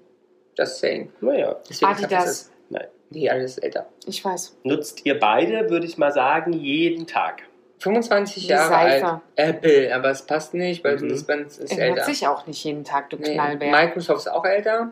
[0.57, 1.11] Just saying.
[1.21, 2.25] Naja, Deswegen Adidas.
[2.25, 2.87] das- nein.
[3.09, 3.87] Nee, alles ist älter.
[4.05, 4.57] Ich weiß.
[4.63, 7.43] Nutzt ihr beide, würde ich mal sagen, jeden Tag.
[7.79, 9.05] 25 Die Jahre Seife.
[9.07, 9.21] alt.
[9.35, 11.09] Apple, aber es passt nicht, weil Mhm.
[11.09, 11.95] das Benz ist Er älter.
[11.95, 13.33] nutzt sich auch nicht jeden Tag, du Nee.
[13.35, 13.71] Knallbär.
[13.71, 14.91] Microsoft ist auch älter.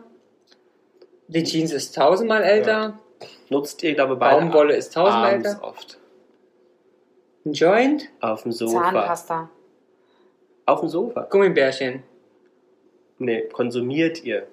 [1.28, 2.98] Die Jeans ist tausendmal älter.
[3.48, 5.58] Nutzt ihr, glaube ich, Baumwolle ist tausendmal älter.
[5.62, 5.98] oft.
[7.44, 8.82] Ein Joint, Auf dem Sofa.
[8.82, 9.50] Zahnpasta.
[10.66, 11.22] Auf dem Sofa.
[11.30, 12.02] Gummibärchen.
[13.18, 14.46] Nee, konsumiert ihr.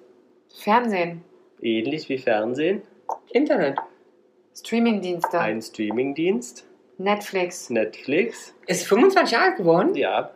[0.62, 1.22] Fernsehen.
[1.60, 2.82] Ähnlich wie Fernsehen.
[3.32, 3.76] Internet.
[4.56, 5.38] Streamingdienste.
[5.38, 6.64] Ein Streamingdienst.
[6.98, 7.70] Netflix.
[7.70, 8.54] Netflix.
[8.66, 9.94] Ist 25 Jahre alt geworden?
[9.94, 10.30] Ja.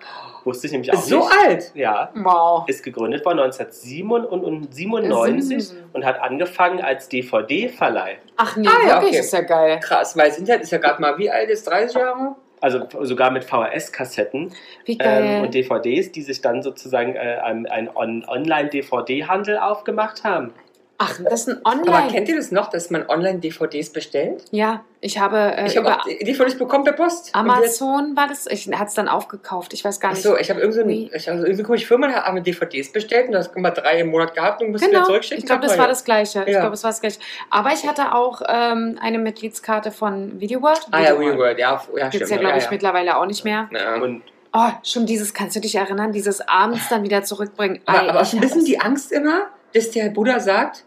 [0.44, 1.32] Wusste ich nämlich auch Ist so nicht.
[1.46, 1.70] alt.
[1.74, 2.11] Ja.
[2.14, 2.68] Wow.
[2.68, 5.84] Ist gegründet worden 1997 Simsen.
[5.92, 8.18] und hat angefangen als DVD-Verleih.
[8.36, 9.18] Ach nee, Ah, ja, wirklich, okay.
[9.20, 9.78] ist ja geil.
[9.82, 11.66] Krass, weil das Internet ist ja gerade mal wie alt ist?
[11.68, 12.34] 30 Jahre?
[12.61, 14.52] Also sogar mit VHS-Kassetten
[14.84, 15.22] Wie geil.
[15.24, 20.52] ähm, und DVDs, die sich dann sozusagen äh, einen, einen On Online-DVD-Handel aufgemacht haben.
[21.01, 22.09] Ach, das ist ein Aber Online.
[22.11, 24.42] kennt ihr das noch, dass man online DVDs bestellt?
[24.51, 27.30] ja, ich habe äh, Ich habe DVDs bekommen per Post.
[27.36, 28.49] Amazon war das.
[28.49, 29.72] Ich hatte es dann aufgekauft.
[29.74, 30.18] Ich weiß gar nicht.
[30.26, 31.09] Achso, ich habe irgendeine Wie?
[31.09, 34.09] so ich hab so komische Firma, mir DVDs bestellt und das haben wir drei im
[34.11, 35.38] Monat gehabt und mussten wieder Genau, zurückschicken.
[35.44, 36.42] ich glaube, das war das Gleiche.
[36.46, 36.61] Ich Ja.
[36.62, 37.20] glaube, es war das Gleiche.
[37.49, 40.80] Aber ich hatte auch ähm, eine Mitgliedskarte von Videoworld.
[40.90, 42.22] Ah ja, Real World, ja, ja Gibt stimmt.
[42.24, 42.70] es ja, glaube ich, ja.
[42.72, 43.68] mittlerweile auch nicht mehr.
[43.72, 44.03] Ja.
[44.03, 44.22] Und
[44.53, 47.80] Oh, schon dieses, kannst du dich erinnern, dieses abends dann wieder zurückbringen.
[47.86, 49.42] Aber, Ei, aber ich bisschen das- die Angst immer,
[49.74, 50.86] dass der Bruder sagt,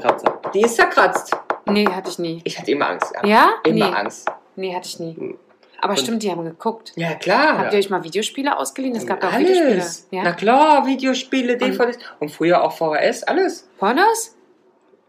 [0.00, 0.40] Kratzer.
[0.54, 1.36] die ist zerkratzt.
[1.66, 2.40] Nee, hatte ich nie.
[2.44, 3.12] Ich hatte immer Angst.
[3.22, 3.26] Ja?
[3.28, 3.50] Ja?
[3.64, 3.96] Immer nee.
[3.96, 4.30] Angst.
[4.56, 5.16] Nee, hatte ich nie.
[5.16, 5.38] Hm.
[5.80, 6.92] Aber Und- stimmt, die haben geguckt.
[6.96, 7.58] Ja, klar.
[7.58, 8.94] Habt ihr euch mal Videospiele ausgeliehen?
[8.96, 9.72] Es gab da auch Videospiele.
[9.72, 10.06] alles.
[10.10, 10.32] Na Ja?
[10.32, 13.68] klar, Videospiele, DVDs und früher auch VHS, alles.
[13.78, 14.33] Pornos?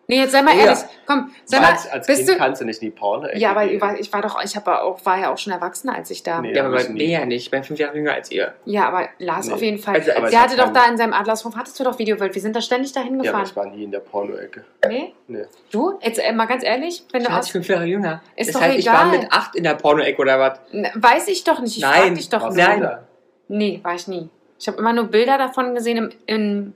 [0.08, 0.66] Nee, jetzt sei mal Ja.
[0.66, 0.80] ehrlich.
[1.08, 2.38] Komm, sei mal, als als bist Kind du.
[2.38, 3.28] kannst du nicht in die Porno.
[3.34, 5.90] Ja, aber ich war, ich war doch, ich habe auch, war ja auch schon erwachsen,
[5.90, 6.42] als ich da.
[6.42, 6.54] Nee.
[6.54, 7.44] Ja, aber bei ich mir ja nicht.
[7.46, 8.54] Ich bin fünf Jahre jünger als ihr.
[8.66, 9.54] Ja, aber Lars Nee.
[9.54, 9.96] auf jeden Fall.
[9.96, 12.36] Also, Der hatte doch da in seinem Adlershof, hattest du doch Videowelt.
[12.36, 13.46] Wir sind da ständig dahin Ja, aber gefahren.
[13.46, 14.64] ich war nie in der Porno-Ecke.
[14.88, 15.14] nee?
[15.28, 15.46] Nee.
[15.72, 15.98] Du?
[16.02, 17.50] Jetzt äh, mal ganz ehrlich, wenn du Ich war hast.
[17.52, 18.22] fünf Jahre jünger.
[18.36, 19.20] Ist das doch heißt, ich war egal.
[19.20, 20.60] mit acht in der Porno-Ecke oder was?
[20.96, 21.78] Weiß ich doch nicht.
[21.78, 22.98] Ich Nein, frag dich doch du Nein.
[23.48, 24.30] Nee, war ich nie.
[24.60, 26.74] Ich habe immer nur Bilder davon gesehen im, im,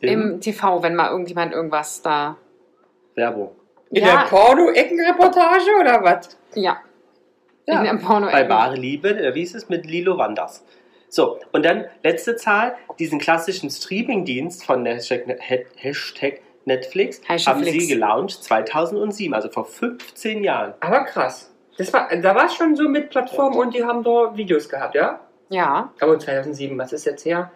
[0.00, 2.36] Im im TV, wenn mal irgendjemand irgendwas da.
[3.14, 3.54] Werbung.
[3.90, 6.36] In ja, der Porno-Eckenreportage oder was?
[6.54, 6.78] ja.
[7.66, 10.62] Ja, In der Porno Bei wahre Liebe, äh, wie ist es mit Lilo Wanders?
[11.08, 15.38] So, und dann letzte Zahl, diesen klassischen Streaming-Dienst von Hashtag,
[15.76, 17.84] Hashtag Netflix Hashtag haben Flix.
[17.84, 20.74] sie gelauncht 2007, also vor 15 Jahren.
[20.80, 21.50] Aber krass.
[21.78, 24.94] Das war, da war es schon so mit Plattformen und die haben da Videos gehabt,
[24.94, 25.20] ja?
[25.48, 27.50] Ja, Aber 2007, was ist jetzt her?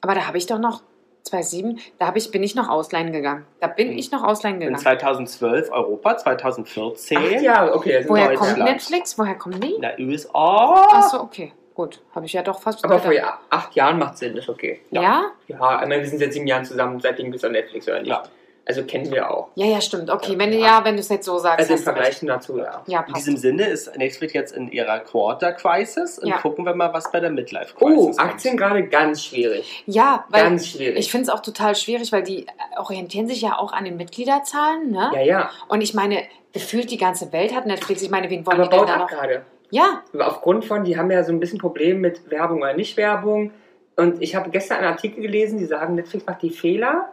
[0.00, 0.82] Aber da habe ich doch noch
[1.24, 3.44] 2007, da hab ich, bin ich noch ausleihen gegangen.
[3.60, 4.78] Da bin ich noch ausleihen In gegangen.
[4.82, 7.92] 2012 Europa, 2014 Acht Jahre, okay.
[7.94, 8.58] Das sind Woher kommt.
[8.58, 9.18] Netflix?
[9.18, 9.74] Woher kommen die?
[9.74, 10.86] in der USA.
[10.92, 11.52] Achso, okay.
[11.74, 14.80] Gut, habe ich ja doch fast Aber vor ja- acht Jahren macht Sinn, ist okay.
[14.90, 15.02] Ja?
[15.02, 15.24] Ja.
[15.48, 15.56] ja?
[15.58, 17.98] Ja, ich meine, wir sind seit sieben Jahren zusammen, seitdem bist du auf Netflix, oder
[18.00, 18.08] nicht?
[18.08, 18.22] Ja.
[18.68, 19.48] Also kennen wir auch.
[19.54, 20.10] Ja, stimmt.
[20.10, 20.58] Okay, wenn, Ja.
[20.58, 20.84] ja.
[20.84, 21.58] wenn du es jetzt so sagst.
[21.60, 21.78] Also im.
[21.78, 22.82] Vergleich dazu, ja.
[22.86, 26.36] Ja, In diesem Sinne ist Netflix jetzt in ihrer Quarter Crisis und Ja.
[26.36, 28.30] gucken wir mal, was bei der Midlife Oh, Crisis kommt.
[28.30, 29.82] Aktien gerade ganz schwierig.
[29.86, 30.98] Ja, weil Ganz schwierig.
[30.98, 32.46] ich finde es auch total schwierig, weil die
[32.76, 35.10] orientieren sich ja auch an den Mitgliederzahlen, ne?
[35.14, 35.50] ja, ja.
[35.68, 38.02] Und ich meine, gefühlt die ganze Welt hat Netflix.
[38.02, 39.08] Ich meine, wen wollen Aber die denn baut da ab noch?
[39.08, 39.42] gerade.
[39.70, 43.50] Ja, Aufgrund von, die haben ja so ein bisschen Problem mit Werbung oder Nicht-Werbung.
[43.96, 47.10] Und ich habe gestern einen Artikel gelesen, die sagen, Netflix macht die Fehler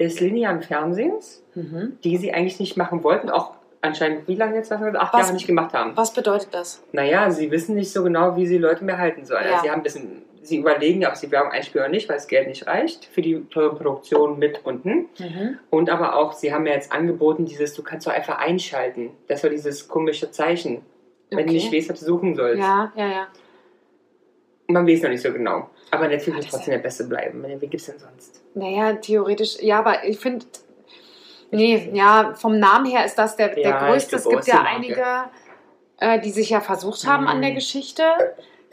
[0.00, 1.98] des linearen Fernsehens, mhm.
[2.02, 5.46] die sie eigentlich nicht machen wollten, auch anscheinend wie lange jetzt, acht Was- Jahre nicht
[5.46, 5.92] gemacht haben.
[5.94, 6.82] was bedeutet das?
[6.92, 9.44] Naja, sie wissen nicht so genau, wie sie Leute mehr halten sollen.
[9.44, 9.52] Ja.
[9.52, 12.28] Also sie haben ein bisschen, sie überlegen, ob sie Werbung einspielen oder nicht, weil das
[12.28, 15.08] Geld nicht reicht für die teure Produktion mit unten.
[15.18, 15.58] Mhm.
[15.68, 19.10] Und aber auch, sie haben ja jetzt angeboten, dieses, du kannst doch einfach einschalten.
[19.28, 20.82] Das war dieses komische Zeichen.
[21.30, 22.60] Wenn du nicht weißt, was du suchen sollst.
[22.60, 23.26] Ja, ja, ja.
[24.66, 25.70] Man weiß noch nicht so genau.
[25.90, 27.44] Aber wird das trotzdem der Beste bleiben.
[27.60, 28.42] Wie gibt's denn sonst?
[28.54, 30.46] Naja, theoretisch, ja, aber ich finde,
[31.50, 34.16] nee, ja, vom Namen her ist das der, der Ja, größte.
[34.16, 35.04] Es glaub, gibt ist ja einige,
[35.98, 37.54] äh, die sich ja versucht haben an der Mhm.
[37.56, 38.04] Geschichte.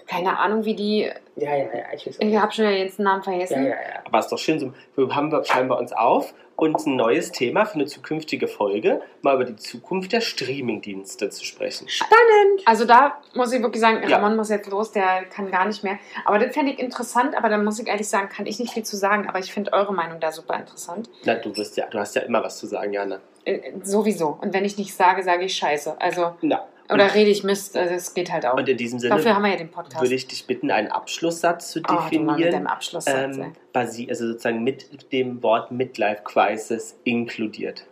[0.08, 1.01] Keine Ahnung, wie die,
[1.36, 3.64] Ja, ja, ja, ich weiß ich habe schon jetzt den Namen Ja, vergessen.
[3.66, 3.76] ja, ja.
[4.05, 7.66] Aber ist doch schön, so, wir haben schreiben wir uns auf und ein neues Thema
[7.66, 11.88] für eine zukünftige Folge, mal über die Zukunft der Streamingdienste zu sprechen.
[11.89, 12.62] Spannend!
[12.66, 14.18] Also da muss ich wirklich sagen, Ja.
[14.18, 15.99] Ramon muss jetzt los, der kann gar nicht mehr.
[16.26, 18.84] Aber das fände ich interessant, aber da muss ich ehrlich sagen, kann ich nicht viel
[18.84, 21.10] zu sagen, aber ich finde eure Meinung da super interessant.
[21.26, 23.20] Na, du wirst ja, du hast ja immer was zu sagen, Jana.
[23.45, 24.38] Äh, sowieso.
[24.41, 25.95] Und wenn ich nicht sage, sage ich Scheiße.
[25.99, 28.55] Also, Na, oder rede ich Mist, also es geht halt auch.
[28.57, 30.01] und in diesem Sinne Dafür haben wir ja den Podcast.
[30.01, 32.51] würde ich dich bitten, einen Abschlusssatz zu oh, du mit definieren.
[32.51, 33.38] deinem Abschlusssatz.
[33.38, 37.85] ähm, basi also sozusagen mit dem Wort Midlife Crisis inkludiert.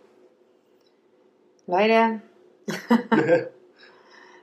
[1.66, 2.20] Leute,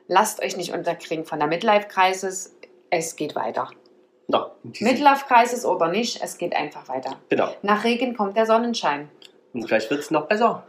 [0.07, 2.55] lasst euch nicht unterkriegen von der Midlife-Crisis.
[2.89, 3.69] Es geht weiter.
[4.27, 7.17] No, in diesem- Midlife-Crisis oder nicht, es geht einfach weiter.
[7.29, 7.53] Genau.
[7.61, 9.09] Nach Regen kommt der Sonnenschein.
[9.53, 10.65] Und vielleicht wird es noch besser.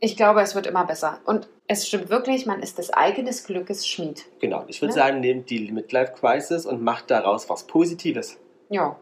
[0.00, 1.20] Ich glaube, es wird immer besser.
[1.24, 4.24] Und es stimmt wirklich, man ist des eigenen Glückes Schmied.
[4.40, 4.64] Genau.
[4.68, 5.06] Ich würde Ja.
[5.06, 8.38] sagen, nehmt die Midlife Crisis und macht daraus was Positives.
[8.68, 8.96] Ja.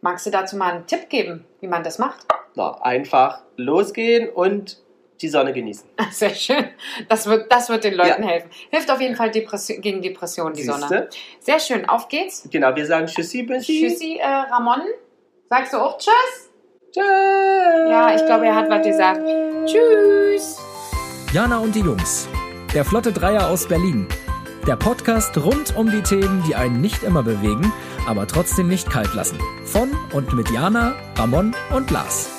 [0.00, 2.26] Magst du dazu mal einen Tipp geben, wie man das macht?
[2.54, 4.78] No, einfach losgehen und
[5.20, 5.88] die Sonne genießen.
[6.12, 6.68] Sehr schön.
[7.08, 8.28] Das wird, das wird den Leuten Ja.
[8.28, 8.50] helfen.
[8.70, 10.80] Hilft auf jeden Fall Depression, gegen Depressionen, die Sonne.
[10.88, 11.08] Siehste?
[11.40, 11.88] Sehr schön.
[11.88, 12.48] Auf geht's.
[12.50, 13.80] Genau, wir sagen Tschüssi, Bissi.
[13.88, 14.82] Tschüssi, äh, Ramon.
[15.50, 16.47] Sagst du auch Tschüss?
[16.92, 17.04] Tschüss.
[17.90, 19.20] Ja, ich glaube, er hat was gesagt.
[19.66, 20.58] Tschüss.
[21.32, 22.28] Jana und die Jungs.
[22.74, 24.06] Der Flotte Dreier aus Berlin.
[24.66, 27.72] Der Podcast rund um die Themen, die einen nicht immer bewegen,
[28.06, 29.38] aber trotzdem nicht kalt lassen.
[29.64, 32.37] Von und mit Jana, Ramon und Lars.